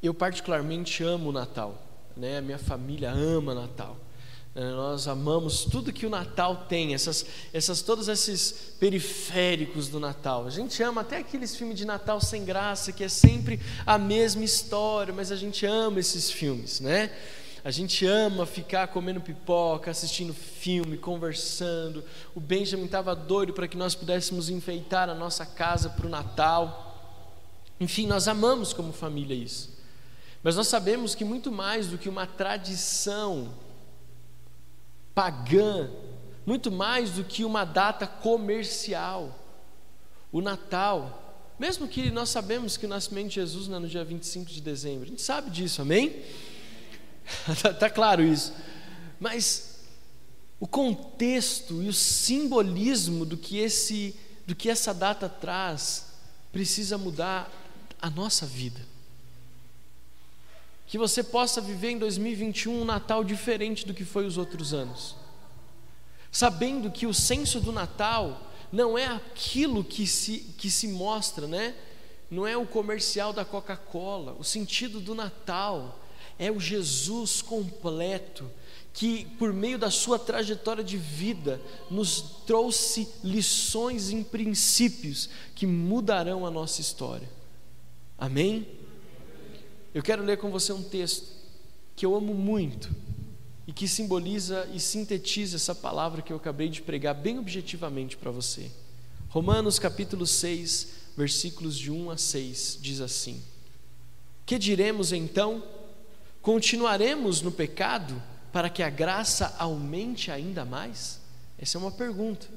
eu 0.03 0.13
particularmente 0.13 1.03
amo 1.03 1.29
o 1.29 1.31
Natal, 1.31 1.81
né? 2.15 2.37
A 2.37 2.41
minha 2.41 2.59
família 2.59 3.11
ama 3.11 3.55
Natal. 3.55 3.97
É, 4.53 4.61
nós 4.69 5.07
amamos 5.07 5.65
tudo 5.65 5.91
que 5.91 6.05
o 6.05 6.11
Natal 6.11 6.65
tem, 6.69 6.93
essas, 6.93 7.25
essas, 7.51 7.81
todos 7.81 8.07
esses 8.07 8.75
periféricos 8.79 9.87
do 9.87 9.99
Natal. 9.99 10.45
A 10.45 10.51
gente 10.51 10.83
ama 10.83 11.01
até 11.01 11.17
aqueles 11.17 11.55
filmes 11.55 11.75
de 11.75 11.85
Natal 11.85 12.21
sem 12.21 12.45
graça, 12.45 12.91
que 12.91 13.03
é 13.03 13.09
sempre 13.09 13.59
a 13.83 13.97
mesma 13.97 14.43
história, 14.43 15.11
mas 15.11 15.31
a 15.31 15.35
gente 15.35 15.65
ama 15.65 15.99
esses 15.99 16.29
filmes, 16.29 16.79
né? 16.81 17.09
A 17.63 17.71
gente 17.71 18.05
ama 18.05 18.45
ficar 18.45 18.89
comendo 18.89 19.21
pipoca, 19.21 19.89
assistindo 19.89 20.35
filme, 20.35 20.97
conversando. 20.97 22.03
O 22.35 22.39
Benjamin 22.39 22.85
estava 22.85 23.15
doido 23.15 23.53
para 23.53 23.67
que 23.67 23.77
nós 23.77 23.95
pudéssemos 23.95 24.49
enfeitar 24.49 25.09
a 25.09 25.15
nossa 25.15 25.47
casa 25.47 25.89
para 25.89 26.05
o 26.05 26.09
Natal. 26.09 26.92
Enfim, 27.79 28.07
nós 28.07 28.27
amamos 28.27 28.73
como 28.73 28.93
família 28.93 29.35
isso. 29.35 29.73
Mas 30.43 30.55
nós 30.55 30.67
sabemos 30.67 31.15
que 31.15 31.23
muito 31.23 31.51
mais 31.51 31.87
do 31.87 31.97
que 31.97 32.09
uma 32.09 32.27
tradição 32.27 33.53
pagã, 35.15 35.89
muito 36.45 36.71
mais 36.71 37.11
do 37.11 37.23
que 37.23 37.45
uma 37.45 37.63
data 37.63 38.05
comercial, 38.05 39.39
o 40.31 40.41
Natal, 40.41 41.53
mesmo 41.57 41.87
que 41.87 42.09
nós 42.11 42.29
sabemos 42.29 42.75
que 42.75 42.85
o 42.85 42.89
nascimento 42.89 43.29
de 43.29 43.35
Jesus 43.35 43.67
não 43.67 43.77
é 43.77 43.79
no 43.81 43.87
dia 43.87 44.03
25 44.03 44.51
de 44.51 44.59
dezembro, 44.59 45.03
a 45.03 45.07
gente 45.07 45.21
sabe 45.21 45.49
disso, 45.49 45.81
amém? 45.81 46.23
Está 47.47 47.71
tá 47.73 47.89
claro 47.89 48.21
isso, 48.21 48.53
mas 49.19 49.79
o 50.59 50.67
contexto 50.67 51.81
e 51.81 51.87
o 51.87 51.93
simbolismo 51.93 53.25
do 53.25 53.37
que, 53.37 53.59
esse, 53.59 54.15
do 54.45 54.55
que 54.55 54.69
essa 54.69 54.93
data 54.93 55.29
traz 55.29 56.07
precisa 56.51 56.97
mudar 56.97 57.51
a 58.03 58.09
nossa 58.09 58.45
vida 58.45 58.93
que 60.93 60.97
você 60.99 61.23
possa 61.23 61.59
viver 61.59 61.89
em 61.89 61.97
2021 61.97 62.81
um 62.81 62.85
Natal 62.85 63.23
diferente 63.23 63.83
do 63.83 63.95
que 63.95 64.05
foi 64.05 64.27
os 64.27 64.37
outros 64.37 64.75
anos. 64.75 65.15
Sabendo 66.31 66.91
que 66.91 67.07
o 67.07 67.13
senso 67.15 67.59
do 67.59 67.71
Natal 67.71 68.51
não 68.71 68.95
é 68.95 69.07
aquilo 69.07 69.83
que 69.83 70.05
se, 70.05 70.53
que 70.55 70.69
se 70.69 70.87
mostra, 70.87 71.47
né? 71.47 71.73
Não 72.29 72.45
é 72.45 72.55
o 72.55 72.67
comercial 72.67 73.33
da 73.33 73.43
Coca-Cola. 73.43 74.35
O 74.37 74.43
sentido 74.43 74.99
do 74.99 75.15
Natal 75.15 75.99
é 76.37 76.51
o 76.51 76.59
Jesus 76.59 77.41
completo, 77.41 78.47
que 78.93 79.25
por 79.39 79.51
meio 79.51 79.79
da 79.79 79.89
sua 79.89 80.19
trajetória 80.19 80.83
de 80.83 80.97
vida 80.97 81.59
nos 81.89 82.21
trouxe 82.45 83.07
lições 83.23 84.11
e 84.11 84.23
princípios 84.23 85.27
que 85.55 85.65
mudarão 85.65 86.45
a 86.45 86.51
nossa 86.51 86.81
história. 86.81 87.32
Amém? 88.23 88.65
Eu 89.93 90.01
quero 90.01 90.23
ler 90.23 90.37
com 90.37 90.49
você 90.49 90.71
um 90.71 90.81
texto 90.81 91.27
que 91.93 92.05
eu 92.05 92.15
amo 92.15 92.33
muito 92.33 92.89
e 93.67 93.73
que 93.73 93.85
simboliza 93.85 94.65
e 94.73 94.79
sintetiza 94.79 95.57
essa 95.57 95.75
palavra 95.75 96.21
que 96.21 96.31
eu 96.31 96.37
acabei 96.37 96.69
de 96.69 96.81
pregar 96.81 97.15
bem 97.15 97.37
objetivamente 97.37 98.15
para 98.15 98.31
você. 98.31 98.71
Romanos 99.27 99.77
capítulo 99.77 100.25
6, 100.25 100.87
versículos 101.17 101.77
de 101.77 101.91
1 101.91 102.11
a 102.11 102.17
6 102.17 102.79
diz 102.81 103.01
assim: 103.01 103.43
Que 104.45 104.57
diremos 104.57 105.11
então? 105.11 105.61
Continuaremos 106.41 107.41
no 107.41 107.51
pecado 107.51 108.23
para 108.53 108.69
que 108.69 108.81
a 108.81 108.89
graça 108.89 109.53
aumente 109.59 110.31
ainda 110.31 110.63
mais? 110.63 111.19
Essa 111.57 111.77
é 111.77 111.81
uma 111.81 111.91
pergunta. 111.91 112.47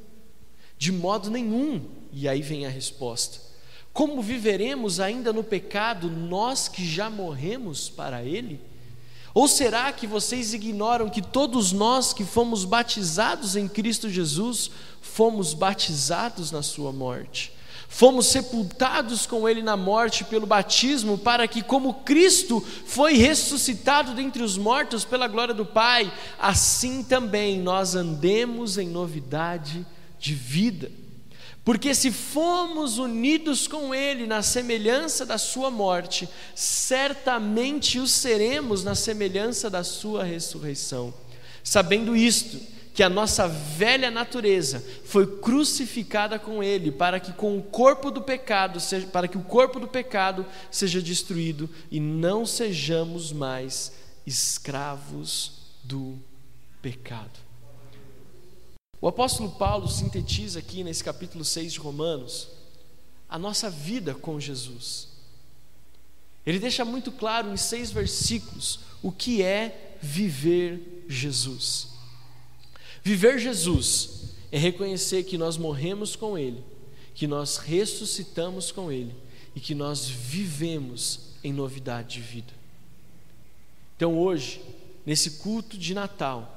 De 0.78 0.92
modo 0.92 1.28
nenhum, 1.28 1.84
e 2.12 2.28
aí 2.28 2.40
vem 2.40 2.66
a 2.66 2.70
resposta. 2.70 3.55
Como 3.96 4.20
viveremos 4.20 5.00
ainda 5.00 5.32
no 5.32 5.42
pecado, 5.42 6.10
nós 6.10 6.68
que 6.68 6.84
já 6.86 7.08
morremos 7.08 7.88
para 7.88 8.22
Ele? 8.22 8.60
Ou 9.32 9.48
será 9.48 9.90
que 9.90 10.06
vocês 10.06 10.52
ignoram 10.52 11.08
que 11.08 11.22
todos 11.22 11.72
nós 11.72 12.12
que 12.12 12.22
fomos 12.22 12.66
batizados 12.66 13.56
em 13.56 13.66
Cristo 13.66 14.10
Jesus, 14.10 14.70
fomos 15.00 15.54
batizados 15.54 16.52
na 16.52 16.60
Sua 16.60 16.92
morte? 16.92 17.54
Fomos 17.88 18.26
sepultados 18.26 19.24
com 19.24 19.48
Ele 19.48 19.62
na 19.62 19.78
morte 19.78 20.24
pelo 20.24 20.46
batismo, 20.46 21.16
para 21.16 21.48
que, 21.48 21.62
como 21.62 21.94
Cristo 21.94 22.62
foi 22.84 23.14
ressuscitado 23.14 24.12
dentre 24.12 24.42
os 24.42 24.58
mortos 24.58 25.06
pela 25.06 25.26
glória 25.26 25.54
do 25.54 25.64
Pai, 25.64 26.12
assim 26.38 27.02
também 27.02 27.62
nós 27.62 27.94
andemos 27.94 28.76
em 28.76 28.88
novidade 28.90 29.86
de 30.18 30.34
vida. 30.34 31.05
Porque 31.66 31.96
se 31.96 32.12
fomos 32.12 32.96
unidos 32.96 33.66
com 33.66 33.92
Ele 33.92 34.24
na 34.24 34.40
semelhança 34.40 35.26
da 35.26 35.36
Sua 35.36 35.68
morte, 35.68 36.28
certamente 36.54 37.98
o 37.98 38.06
seremos 38.06 38.84
na 38.84 38.94
semelhança 38.94 39.68
da 39.68 39.82
Sua 39.82 40.22
ressurreição. 40.22 41.12
Sabendo 41.64 42.14
isto, 42.16 42.60
que 42.94 43.02
a 43.02 43.08
nossa 43.08 43.48
velha 43.48 44.12
natureza 44.12 44.80
foi 45.06 45.26
crucificada 45.40 46.38
com 46.38 46.62
Ele, 46.62 46.92
para 46.92 47.18
que 47.18 47.32
com 47.32 47.58
o 47.58 47.62
corpo 47.64 48.12
do 48.12 48.22
pecado, 48.22 48.78
seja, 48.78 49.08
para 49.08 49.26
que 49.26 49.36
o 49.36 49.42
corpo 49.42 49.80
do 49.80 49.88
pecado 49.88 50.46
seja 50.70 51.02
destruído 51.02 51.68
e 51.90 51.98
não 51.98 52.46
sejamos 52.46 53.32
mais 53.32 53.90
escravos 54.24 55.50
do 55.82 56.16
pecado. 56.80 57.45
O 59.00 59.08
apóstolo 59.08 59.50
Paulo 59.50 59.88
sintetiza 59.88 60.58
aqui 60.58 60.82
nesse 60.82 61.04
capítulo 61.04 61.44
6 61.44 61.74
de 61.74 61.78
Romanos 61.78 62.48
a 63.28 63.38
nossa 63.38 63.68
vida 63.68 64.14
com 64.14 64.40
Jesus. 64.40 65.08
Ele 66.46 66.58
deixa 66.58 66.84
muito 66.84 67.10
claro 67.10 67.52
em 67.52 67.56
seis 67.56 67.90
versículos 67.90 68.80
o 69.02 69.10
que 69.10 69.42
é 69.42 69.96
viver 70.00 71.04
Jesus. 71.08 71.88
Viver 73.02 73.38
Jesus 73.38 74.30
é 74.50 74.58
reconhecer 74.58 75.24
que 75.24 75.36
nós 75.36 75.56
morremos 75.56 76.16
com 76.16 76.38
Ele, 76.38 76.62
que 77.14 77.26
nós 77.26 77.56
ressuscitamos 77.58 78.70
com 78.70 78.90
Ele 78.90 79.14
e 79.54 79.60
que 79.60 79.74
nós 79.74 80.08
vivemos 80.08 81.20
em 81.42 81.52
novidade 81.52 82.14
de 82.14 82.20
vida. 82.20 82.52
Então 83.96 84.18
hoje, 84.18 84.62
nesse 85.04 85.32
culto 85.32 85.76
de 85.76 85.94
Natal, 85.94 86.55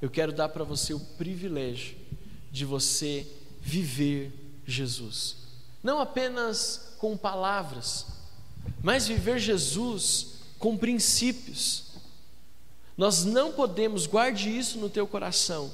eu 0.00 0.08
quero 0.08 0.32
dar 0.32 0.48
para 0.48 0.64
você 0.64 0.94
o 0.94 1.00
privilégio 1.00 1.96
de 2.50 2.64
você 2.64 3.26
viver 3.60 4.32
Jesus. 4.66 5.36
Não 5.82 6.00
apenas 6.00 6.94
com 6.98 7.16
palavras, 7.16 8.06
mas 8.82 9.06
viver 9.06 9.38
Jesus 9.38 10.40
com 10.58 10.76
princípios. 10.76 11.84
Nós 12.96 13.24
não 13.24 13.52
podemos, 13.52 14.06
guarde 14.06 14.48
isso 14.48 14.78
no 14.78 14.90
teu 14.90 15.06
coração. 15.06 15.72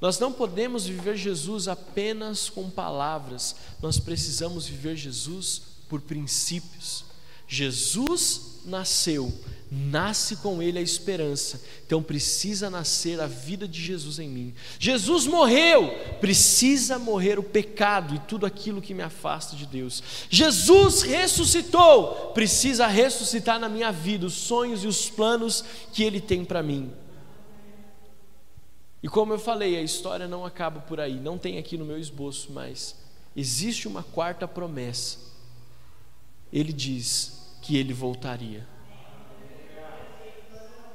Nós 0.00 0.18
não 0.18 0.32
podemos 0.32 0.86
viver 0.86 1.16
Jesus 1.16 1.68
apenas 1.68 2.50
com 2.50 2.68
palavras, 2.68 3.56
nós 3.80 3.98
precisamos 3.98 4.66
viver 4.66 4.96
Jesus 4.96 5.62
por 5.88 6.00
princípios. 6.00 7.04
Jesus 7.46 8.60
nasceu 8.64 9.32
nasce 9.74 10.36
com 10.36 10.62
ele 10.62 10.78
a 10.78 10.82
esperança. 10.82 11.60
Então 11.84 12.02
precisa 12.02 12.70
nascer 12.70 13.20
a 13.20 13.26
vida 13.26 13.66
de 13.66 13.82
Jesus 13.82 14.18
em 14.18 14.28
mim. 14.28 14.54
Jesus 14.78 15.26
morreu, 15.26 15.90
precisa 16.20 16.98
morrer 16.98 17.38
o 17.38 17.42
pecado 17.42 18.14
e 18.14 18.18
tudo 18.20 18.46
aquilo 18.46 18.80
que 18.80 18.94
me 18.94 19.02
afasta 19.02 19.56
de 19.56 19.66
Deus. 19.66 20.02
Jesus 20.30 21.02
ressuscitou, 21.02 22.30
precisa 22.32 22.86
ressuscitar 22.86 23.58
na 23.58 23.68
minha 23.68 23.90
vida 23.90 24.26
os 24.26 24.34
sonhos 24.34 24.84
e 24.84 24.86
os 24.86 25.10
planos 25.10 25.64
que 25.92 26.04
ele 26.04 26.20
tem 26.20 26.44
para 26.44 26.62
mim. 26.62 26.92
E 29.02 29.08
como 29.08 29.32
eu 29.32 29.38
falei, 29.38 29.76
a 29.76 29.82
história 29.82 30.28
não 30.28 30.46
acaba 30.46 30.80
por 30.80 31.00
aí, 31.00 31.20
não 31.20 31.36
tem 31.36 31.58
aqui 31.58 31.76
no 31.76 31.84
meu 31.84 31.98
esboço, 31.98 32.52
mas 32.52 32.96
existe 33.36 33.88
uma 33.88 34.02
quarta 34.02 34.46
promessa. 34.46 35.18
Ele 36.52 36.72
diz 36.72 37.58
que 37.60 37.76
ele 37.76 37.92
voltaria 37.92 38.73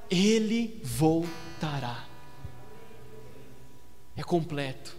ele 0.09 0.79
voltará. 0.83 2.05
É 4.15 4.23
completo, 4.23 4.95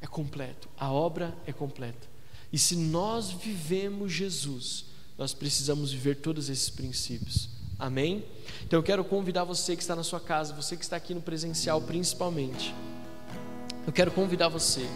é 0.00 0.06
completo, 0.06 0.68
a 0.78 0.90
obra 0.90 1.36
é 1.46 1.52
completa. 1.52 2.08
E 2.52 2.58
se 2.58 2.76
nós 2.76 3.30
vivemos 3.30 4.10
Jesus, 4.10 4.86
nós 5.18 5.34
precisamos 5.34 5.92
viver 5.92 6.16
todos 6.16 6.48
esses 6.48 6.70
princípios. 6.70 7.50
Amém? 7.78 8.24
Então 8.64 8.78
eu 8.78 8.82
quero 8.82 9.04
convidar 9.04 9.44
você 9.44 9.76
que 9.76 9.82
está 9.82 9.94
na 9.94 10.02
sua 10.02 10.18
casa, 10.18 10.54
você 10.54 10.76
que 10.76 10.82
está 10.82 10.96
aqui 10.96 11.12
no 11.12 11.20
presencial 11.20 11.80
principalmente. 11.82 12.74
Eu 13.86 13.92
quero 13.92 14.10
convidar 14.10 14.48
você 14.48 14.88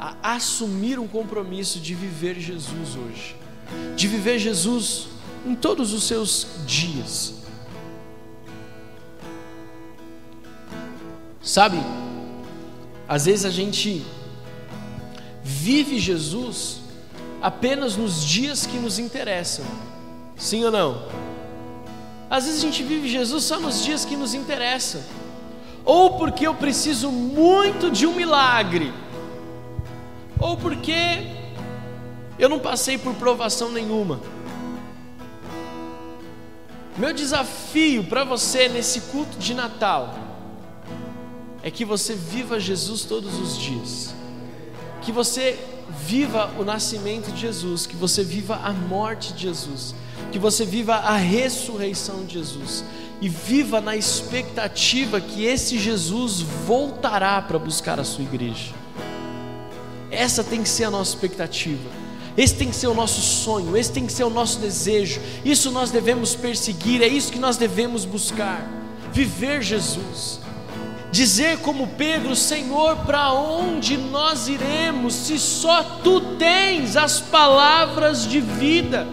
a 0.00 0.34
assumir 0.34 0.98
um 0.98 1.06
compromisso 1.06 1.78
de 1.78 1.94
viver 1.94 2.40
Jesus 2.40 2.96
hoje, 2.96 3.36
de 3.94 4.08
viver 4.08 4.38
Jesus 4.38 5.08
em 5.46 5.54
todos 5.54 5.92
os 5.92 6.04
seus 6.04 6.46
dias 6.66 7.41
Sabe, 11.42 11.76
às 13.08 13.26
vezes 13.26 13.44
a 13.44 13.50
gente 13.50 14.06
vive 15.42 15.98
Jesus 15.98 16.80
apenas 17.42 17.96
nos 17.96 18.24
dias 18.24 18.64
que 18.64 18.78
nos 18.78 19.00
interessam, 19.00 19.64
sim 20.36 20.64
ou 20.64 20.70
não? 20.70 21.02
Às 22.30 22.44
vezes 22.44 22.60
a 22.60 22.62
gente 22.62 22.84
vive 22.84 23.08
Jesus 23.08 23.42
só 23.42 23.58
nos 23.58 23.82
dias 23.82 24.04
que 24.04 24.16
nos 24.16 24.34
interessam, 24.34 25.02
ou 25.84 26.16
porque 26.16 26.46
eu 26.46 26.54
preciso 26.54 27.10
muito 27.10 27.90
de 27.90 28.06
um 28.06 28.14
milagre, 28.14 28.94
ou 30.38 30.56
porque 30.56 31.26
eu 32.38 32.48
não 32.48 32.60
passei 32.60 32.96
por 32.96 33.14
provação 33.14 33.72
nenhuma. 33.72 34.20
Meu 36.96 37.12
desafio 37.12 38.04
para 38.04 38.22
você 38.22 38.68
nesse 38.68 39.00
culto 39.00 39.36
de 39.38 39.54
Natal 39.54 40.31
é 41.62 41.70
que 41.70 41.84
você 41.84 42.14
viva 42.14 42.58
Jesus 42.58 43.04
todos 43.04 43.38
os 43.38 43.56
dias, 43.56 44.14
que 45.00 45.12
você 45.12 45.58
viva 46.06 46.50
o 46.58 46.64
nascimento 46.64 47.30
de 47.32 47.40
Jesus, 47.40 47.86
que 47.86 47.96
você 47.96 48.24
viva 48.24 48.56
a 48.56 48.72
morte 48.72 49.32
de 49.32 49.42
Jesus, 49.42 49.94
que 50.30 50.38
você 50.38 50.64
viva 50.64 50.94
a 50.94 51.16
ressurreição 51.16 52.24
de 52.24 52.34
Jesus 52.34 52.84
e 53.20 53.28
viva 53.28 53.80
na 53.80 53.96
expectativa 53.96 55.20
que 55.20 55.44
esse 55.44 55.78
Jesus 55.78 56.40
voltará 56.40 57.40
para 57.40 57.58
buscar 57.58 58.00
a 58.00 58.04
sua 58.04 58.24
igreja. 58.24 58.72
Essa 60.10 60.42
tem 60.42 60.62
que 60.62 60.68
ser 60.68 60.84
a 60.84 60.90
nossa 60.90 61.14
expectativa. 61.14 62.02
Esse 62.36 62.54
tem 62.54 62.70
que 62.70 62.76
ser 62.76 62.86
o 62.86 62.94
nosso 62.94 63.20
sonho, 63.20 63.76
esse 63.76 63.92
tem 63.92 64.06
que 64.06 64.12
ser 64.12 64.24
o 64.24 64.30
nosso 64.30 64.58
desejo. 64.58 65.20
Isso 65.44 65.70
nós 65.70 65.90
devemos 65.90 66.34
perseguir, 66.34 67.02
é 67.02 67.06
isso 67.06 67.30
que 67.30 67.38
nós 67.38 67.56
devemos 67.58 68.04
buscar. 68.04 68.66
Viver 69.12 69.62
Jesus 69.62 70.41
dizer 71.12 71.58
como 71.58 71.88
Pedro: 71.88 72.34
Senhor, 72.34 72.96
para 73.04 73.32
onde 73.32 73.96
nós 73.96 74.48
iremos 74.48 75.14
se 75.14 75.38
só 75.38 75.82
tu 76.02 76.20
tens 76.36 76.96
as 76.96 77.20
palavras 77.20 78.26
de 78.26 78.40
vida? 78.40 79.06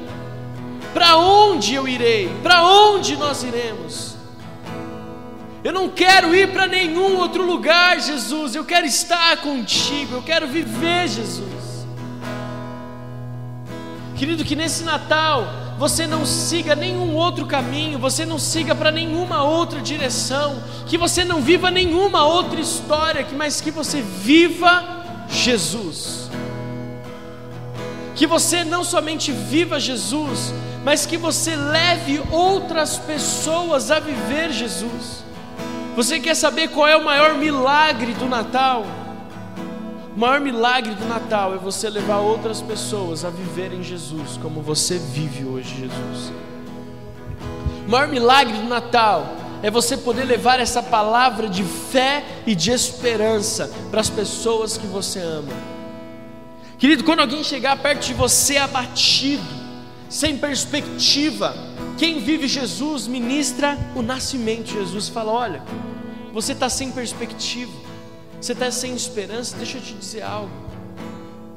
Para 0.94 1.18
onde 1.18 1.76
eu 1.76 1.88
irei? 1.88 2.30
Para 2.42 2.64
onde 2.64 3.16
nós 3.16 3.44
iremos? 3.44 4.16
Eu 5.62 5.74
não 5.74 5.90
quero 5.90 6.34
ir 6.34 6.52
para 6.54 6.66
nenhum 6.66 7.18
outro 7.18 7.46
lugar, 7.46 8.00
Jesus. 8.00 8.56
Eu 8.56 8.64
quero 8.64 8.88
estar 8.88 9.38
contigo. 9.38 10.16
Eu 10.16 10.24
quero 10.24 10.48
viver, 10.48 11.08
Jesus. 11.10 11.86
Querido, 14.16 14.44
que 14.44 14.56
nesse 14.56 14.84
Natal 14.84 15.69
você 15.80 16.06
não 16.06 16.26
siga 16.26 16.76
nenhum 16.76 17.16
outro 17.16 17.46
caminho, 17.46 17.98
você 17.98 18.26
não 18.26 18.38
siga 18.38 18.76
para 18.76 18.92
nenhuma 18.92 19.44
outra 19.44 19.80
direção, 19.80 20.62
que 20.86 20.98
você 20.98 21.24
não 21.24 21.42
viva 21.42 21.72
nenhuma 21.72 22.26
outra 22.26 22.60
história, 22.60 23.26
mas 23.38 23.62
que 23.62 23.72
você 23.72 24.02
viva 24.02 24.84
Jesus. 25.30 26.30
Que 28.14 28.28
você 28.28 28.66
não 28.66 28.84
somente 28.84 29.32
viva 29.32 29.80
Jesus, 29.80 30.54
mas 30.84 31.06
que 31.06 31.16
você 31.16 31.56
leve 31.56 32.22
outras 32.30 32.98
pessoas 32.98 33.90
a 33.90 34.02
viver 34.02 34.52
Jesus. 34.52 35.24
Você 35.96 36.20
quer 36.20 36.36
saber 36.36 36.68
qual 36.68 36.90
é 36.90 36.98
o 36.98 37.06
maior 37.06 37.36
milagre 37.36 38.14
do 38.16 38.26
Natal? 38.26 38.86
O 40.16 40.20
maior 40.20 40.42
milagre 40.42 40.96
do 40.96 41.06
Natal 41.06 41.54
é 41.54 41.58
você 41.58 41.90
levar 41.90 42.18
outras 42.18 42.62
pessoas 42.62 43.24
a 43.24 43.30
viverem 43.30 43.84
Jesus 43.84 44.38
como 44.42 44.62
você 44.62 44.98
vive 44.98 45.46
hoje, 45.46 45.70
Jesus. 45.76 46.34
O 47.86 47.90
maior 47.90 48.08
milagre 48.08 48.58
do 48.58 48.68
Natal 48.68 49.36
é 49.62 49.70
você 49.70 49.96
poder 49.96 50.24
levar 50.24 50.60
essa 50.60 50.82
palavra 50.82 51.48
de 51.48 51.64
fé 51.64 52.26
e 52.46 52.56
de 52.56 52.72
esperança 52.72 53.72
para 53.92 54.02
as 54.02 54.10
pessoas 54.10 54.78
que 54.78 54.88
você 54.88 55.20
ama. 55.20 55.54
Querido, 56.80 57.04
quando 57.04 57.20
alguém 57.20 57.44
chegar 57.44 57.78
perto 57.78 58.08
de 58.08 58.14
você 58.14 58.58
abatido, 58.58 59.44
sem 60.10 60.38
perspectiva, 60.38 61.54
quem 61.98 62.20
vive 62.20 62.48
Jesus 62.48 63.06
ministra 63.06 63.78
o 63.96 64.02
nascimento 64.02 64.64
de 64.64 64.74
Jesus. 64.74 65.08
Fala: 65.08 65.32
olha, 65.32 65.64
você 66.34 66.54
está 66.54 66.68
sem 66.68 66.92
perspectiva 66.92 67.89
você 68.42 68.54
está 68.54 68.72
sem 68.72 68.96
esperança? 68.96 69.58
Deixa 69.58 69.78
eu 69.78 69.82
te 69.82 69.94
dizer 69.94 70.22
algo. 70.22 70.52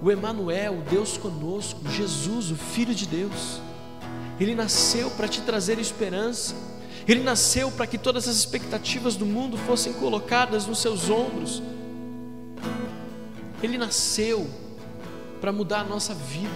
O 0.02 0.10
Emanuel, 0.10 0.78
o 0.78 0.82
Deus 0.82 1.16
conosco, 1.16 1.80
Jesus, 1.88 2.50
o 2.50 2.56
Filho 2.56 2.92
de 2.92 3.06
Deus, 3.06 3.60
ele 4.40 4.54
nasceu 4.54 5.08
para 5.12 5.28
te 5.28 5.40
trazer 5.42 5.78
esperança. 5.78 6.54
Ele 7.06 7.22
nasceu 7.22 7.70
para 7.70 7.86
que 7.86 7.96
todas 7.96 8.26
as 8.26 8.36
expectativas 8.36 9.14
do 9.14 9.24
mundo 9.24 9.56
fossem 9.58 9.92
colocadas 9.92 10.66
nos 10.66 10.80
seus 10.80 11.08
ombros. 11.08 11.62
Ele 13.62 13.78
nasceu 13.78 14.50
para 15.40 15.52
mudar 15.52 15.80
a 15.80 15.84
nossa 15.84 16.14
vida. 16.14 16.50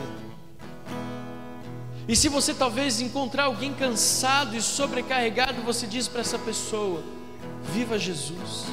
E 2.09 2.17
se 2.17 2.29
você 2.29 2.53
talvez 2.53 3.01
encontrar 3.01 3.45
alguém 3.45 3.73
cansado 3.73 4.57
e 4.57 4.62
sobrecarregado, 4.62 5.62
você 5.62 5.87
diz 5.87 6.09
para 6.09 6.21
essa 6.21 6.39
pessoa: 6.39 7.03
Viva 7.73 7.99
Jesus 7.99 8.67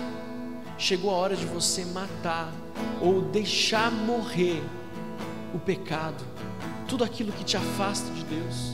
chegou 0.83 1.11
a 1.11 1.13
hora 1.13 1.35
de 1.35 1.45
você 1.45 1.85
matar 1.85 2.51
ou 2.99 3.21
deixar 3.21 3.89
morrer 3.89 4.61
o 5.53 5.59
pecado, 5.59 6.21
tudo 6.89 7.05
aquilo 7.05 7.31
que 7.31 7.45
te 7.45 7.55
afasta 7.55 8.11
de 8.11 8.23
Deus. 8.25 8.73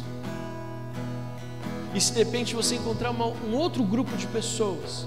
E 1.93 2.01
se 2.01 2.13
de 2.13 2.19
repente 2.19 2.55
você 2.55 2.75
encontrar 2.75 3.11
uma, 3.11 3.27
um 3.27 3.55
outro 3.55 3.83
grupo 3.83 4.17
de 4.17 4.25
pessoas 4.25 5.05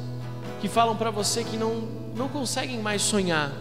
que 0.60 0.68
falam 0.68 0.96
para 0.96 1.10
você 1.10 1.42
que 1.42 1.56
não, 1.56 1.88
não 2.16 2.28
conseguem 2.28 2.80
mais 2.80 3.02
sonhar, 3.02 3.52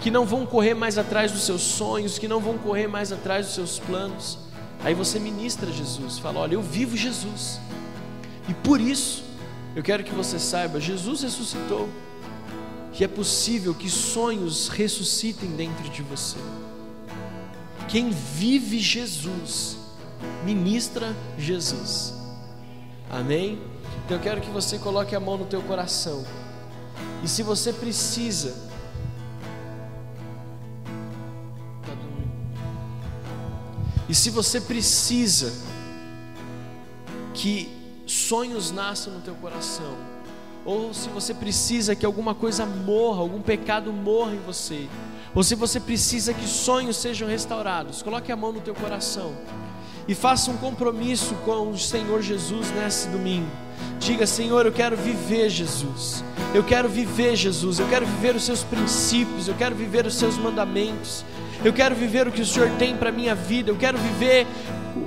que 0.00 0.10
não 0.10 0.24
vão 0.24 0.46
correr 0.46 0.72
mais 0.72 0.96
atrás 0.96 1.30
dos 1.30 1.42
seus 1.42 1.60
sonhos, 1.60 2.18
que 2.18 2.26
não 2.26 2.40
vão 2.40 2.56
correr 2.56 2.86
mais 2.86 3.12
atrás 3.12 3.46
dos 3.46 3.54
seus 3.54 3.78
planos, 3.78 4.38
aí 4.82 4.94
você 4.94 5.18
ministra 5.18 5.70
Jesus, 5.70 6.18
fala: 6.18 6.40
Olha, 6.40 6.54
eu 6.54 6.62
vivo 6.62 6.96
Jesus, 6.96 7.60
e 8.48 8.54
por 8.54 8.80
isso 8.80 9.24
eu 9.76 9.82
quero 9.82 10.02
que 10.02 10.12
você 10.12 10.38
saiba: 10.38 10.80
Jesus 10.80 11.22
ressuscitou 11.22 11.88
que 12.92 13.02
é 13.02 13.08
possível 13.08 13.74
que 13.74 13.88
sonhos 13.88 14.68
ressuscitem 14.68 15.50
dentro 15.56 15.88
de 15.88 16.02
você. 16.02 16.36
Quem 17.88 18.10
vive 18.10 18.78
Jesus, 18.78 19.78
ministra 20.44 21.16
Jesus. 21.38 22.14
Amém? 23.10 23.60
Então 24.04 24.16
eu 24.16 24.22
quero 24.22 24.40
que 24.40 24.50
você 24.50 24.78
coloque 24.78 25.14
a 25.14 25.20
mão 25.20 25.38
no 25.38 25.46
teu 25.46 25.62
coração. 25.62 26.24
E 27.22 27.28
se 27.28 27.42
você 27.42 27.72
precisa, 27.72 28.54
e 34.08 34.14
se 34.14 34.28
você 34.28 34.60
precisa 34.60 35.52
que 37.32 37.70
sonhos 38.06 38.70
nasçam 38.70 39.14
no 39.14 39.20
teu 39.20 39.34
coração, 39.36 40.11
ou 40.64 40.94
se 40.94 41.08
você 41.08 41.34
precisa 41.34 41.94
que 41.94 42.06
alguma 42.06 42.34
coisa 42.34 42.64
morra, 42.64 43.20
algum 43.20 43.40
pecado 43.40 43.92
morra 43.92 44.32
em 44.32 44.40
você, 44.40 44.88
ou 45.34 45.42
se 45.42 45.54
você 45.54 45.80
precisa 45.80 46.34
que 46.34 46.46
sonhos 46.46 46.96
sejam 46.96 47.28
restaurados, 47.28 48.02
coloque 48.02 48.30
a 48.30 48.36
mão 48.36 48.52
no 48.52 48.60
teu 48.60 48.74
coração 48.74 49.34
e 50.06 50.14
faça 50.14 50.50
um 50.50 50.56
compromisso 50.56 51.34
com 51.44 51.70
o 51.70 51.78
Senhor 51.78 52.20
Jesus 52.22 52.70
nesse 52.72 53.08
domingo. 53.08 53.50
Diga, 53.98 54.26
Senhor, 54.26 54.66
eu 54.66 54.72
quero 54.72 54.96
viver 54.96 55.48
Jesus. 55.48 56.24
Eu 56.52 56.64
quero 56.64 56.88
viver 56.88 57.36
Jesus. 57.36 57.78
Eu 57.78 57.88
quero 57.88 58.04
viver 58.04 58.34
os 58.34 58.42
seus 58.42 58.64
princípios. 58.64 59.46
Eu 59.46 59.54
quero 59.54 59.74
viver 59.74 60.04
os 60.06 60.14
seus 60.14 60.36
mandamentos. 60.36 61.24
Eu 61.64 61.72
quero 61.72 61.94
viver 61.94 62.26
o 62.26 62.32
que 62.32 62.42
o 62.42 62.46
Senhor 62.46 62.68
tem 62.78 62.96
para 62.96 63.12
minha 63.12 63.34
vida. 63.34 63.70
Eu 63.70 63.76
quero 63.76 63.96
viver 63.98 64.46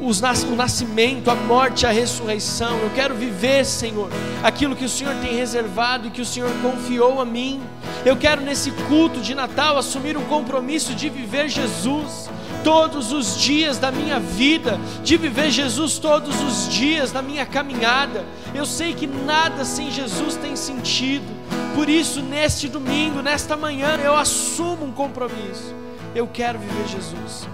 os, 0.01 0.21
o 0.21 0.55
nascimento, 0.55 1.29
a 1.29 1.35
morte, 1.35 1.85
a 1.85 1.91
ressurreição. 1.91 2.77
Eu 2.79 2.89
quero 2.91 3.15
viver, 3.15 3.65
Senhor, 3.65 4.09
aquilo 4.43 4.75
que 4.75 4.85
o 4.85 4.89
Senhor 4.89 5.13
tem 5.15 5.35
reservado 5.35 6.07
e 6.07 6.11
que 6.11 6.21
o 6.21 6.25
Senhor 6.25 6.51
confiou 6.61 7.19
a 7.19 7.25
mim. 7.25 7.61
Eu 8.05 8.15
quero 8.15 8.41
nesse 8.41 8.71
culto 8.71 9.19
de 9.19 9.33
Natal 9.33 9.77
assumir 9.77 10.17
um 10.17 10.25
compromisso 10.25 10.93
de 10.93 11.09
viver 11.09 11.49
Jesus 11.49 12.29
todos 12.63 13.11
os 13.11 13.39
dias 13.39 13.77
da 13.77 13.91
minha 13.91 14.19
vida, 14.19 14.79
de 15.03 15.17
viver 15.17 15.51
Jesus 15.51 15.99
todos 15.99 16.41
os 16.41 16.67
dias 16.67 17.11
da 17.11 17.21
minha 17.21 17.45
caminhada. 17.45 18.25
Eu 18.53 18.65
sei 18.65 18.93
que 18.93 19.05
nada 19.05 19.63
sem 19.63 19.91
Jesus 19.91 20.35
tem 20.35 20.55
sentido. 20.55 21.25
Por 21.75 21.89
isso, 21.89 22.21
neste 22.21 22.67
domingo, 22.67 23.21
nesta 23.21 23.55
manhã, 23.55 23.99
eu 24.03 24.15
assumo 24.15 24.85
um 24.85 24.91
compromisso. 24.91 25.75
Eu 26.15 26.27
quero 26.27 26.57
viver 26.57 26.87
Jesus. 26.87 27.47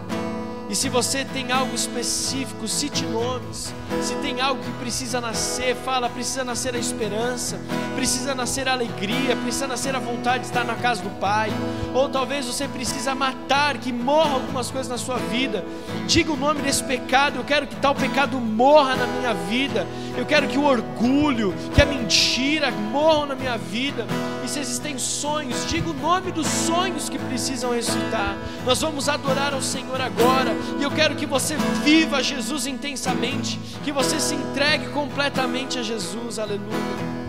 E 0.72 0.76
se 0.76 0.88
você 0.88 1.26
tem 1.26 1.52
algo 1.52 1.76
específico, 1.76 2.66
cite 2.66 3.06
nomes. 3.06 3.74
Se 4.02 4.16
tem 4.16 4.40
algo 4.40 4.64
que 4.64 4.72
precisa 4.80 5.20
nascer, 5.20 5.76
fala, 5.76 6.10
precisa 6.10 6.46
nascer 6.46 6.74
a 6.74 6.80
esperança, 6.80 7.60
precisa 7.94 8.34
nascer 8.34 8.70
a 8.70 8.72
alegria, 8.72 9.36
precisa 9.36 9.68
nascer 9.68 9.94
a 9.94 10.00
vontade 10.00 10.44
de 10.44 10.46
estar 10.46 10.64
na 10.64 10.76
casa 10.76 11.02
do 11.02 11.10
Pai. 11.20 11.52
Ou 11.94 12.08
talvez 12.08 12.46
você 12.46 12.70
precisa 12.70 13.14
matar, 13.14 13.80
que 13.80 13.92
morra 13.92 14.36
algumas 14.36 14.72
coisas 14.72 14.90
na 14.90 14.98
sua 14.98 15.18
vida. 15.18 15.66
Diga 16.08 16.32
o 16.32 16.38
nome 16.38 16.62
desse 16.62 16.86
pecado, 16.86 17.40
eu 17.40 17.44
quero 17.44 17.68
que 17.68 17.76
tal 17.76 17.94
pecado 17.94 18.40
morra 18.40 18.96
na 18.96 19.08
minha 19.08 19.34
vida. 19.34 19.86
Eu 20.16 20.26
quero 20.26 20.48
que 20.48 20.58
o 20.58 20.64
orgulho, 20.64 21.54
que 21.76 21.82
a 21.82 21.86
mentira 21.86 22.72
morram 22.72 23.26
na 23.26 23.36
minha 23.36 23.58
vida. 23.58 24.08
E 24.44 24.48
se 24.48 24.60
existem 24.60 24.98
sonhos, 24.98 25.68
diga 25.70 25.90
o 25.90 25.94
nome 25.94 26.32
dos 26.32 26.48
sonhos 26.48 27.10
que 27.10 27.20
precisam 27.20 27.72
ressuscitar. 27.74 28.38
Nós 28.66 28.80
vamos 28.82 29.10
adorar 29.10 29.54
ao 29.54 29.62
Senhor 29.62 30.00
agora. 30.00 30.61
E 30.80 30.84
eu 30.84 30.91
quero 30.91 31.16
que 31.16 31.26
você 31.26 31.55
viva 31.84 32.22
Jesus 32.24 32.66
intensamente, 32.66 33.59
que 33.84 33.91
você 33.91 34.20
se 34.20 34.36
entregue 34.36 34.88
completamente 34.89 35.80
a 35.80 35.84
Jesus. 35.84 36.39
Aleluia. 36.39 37.21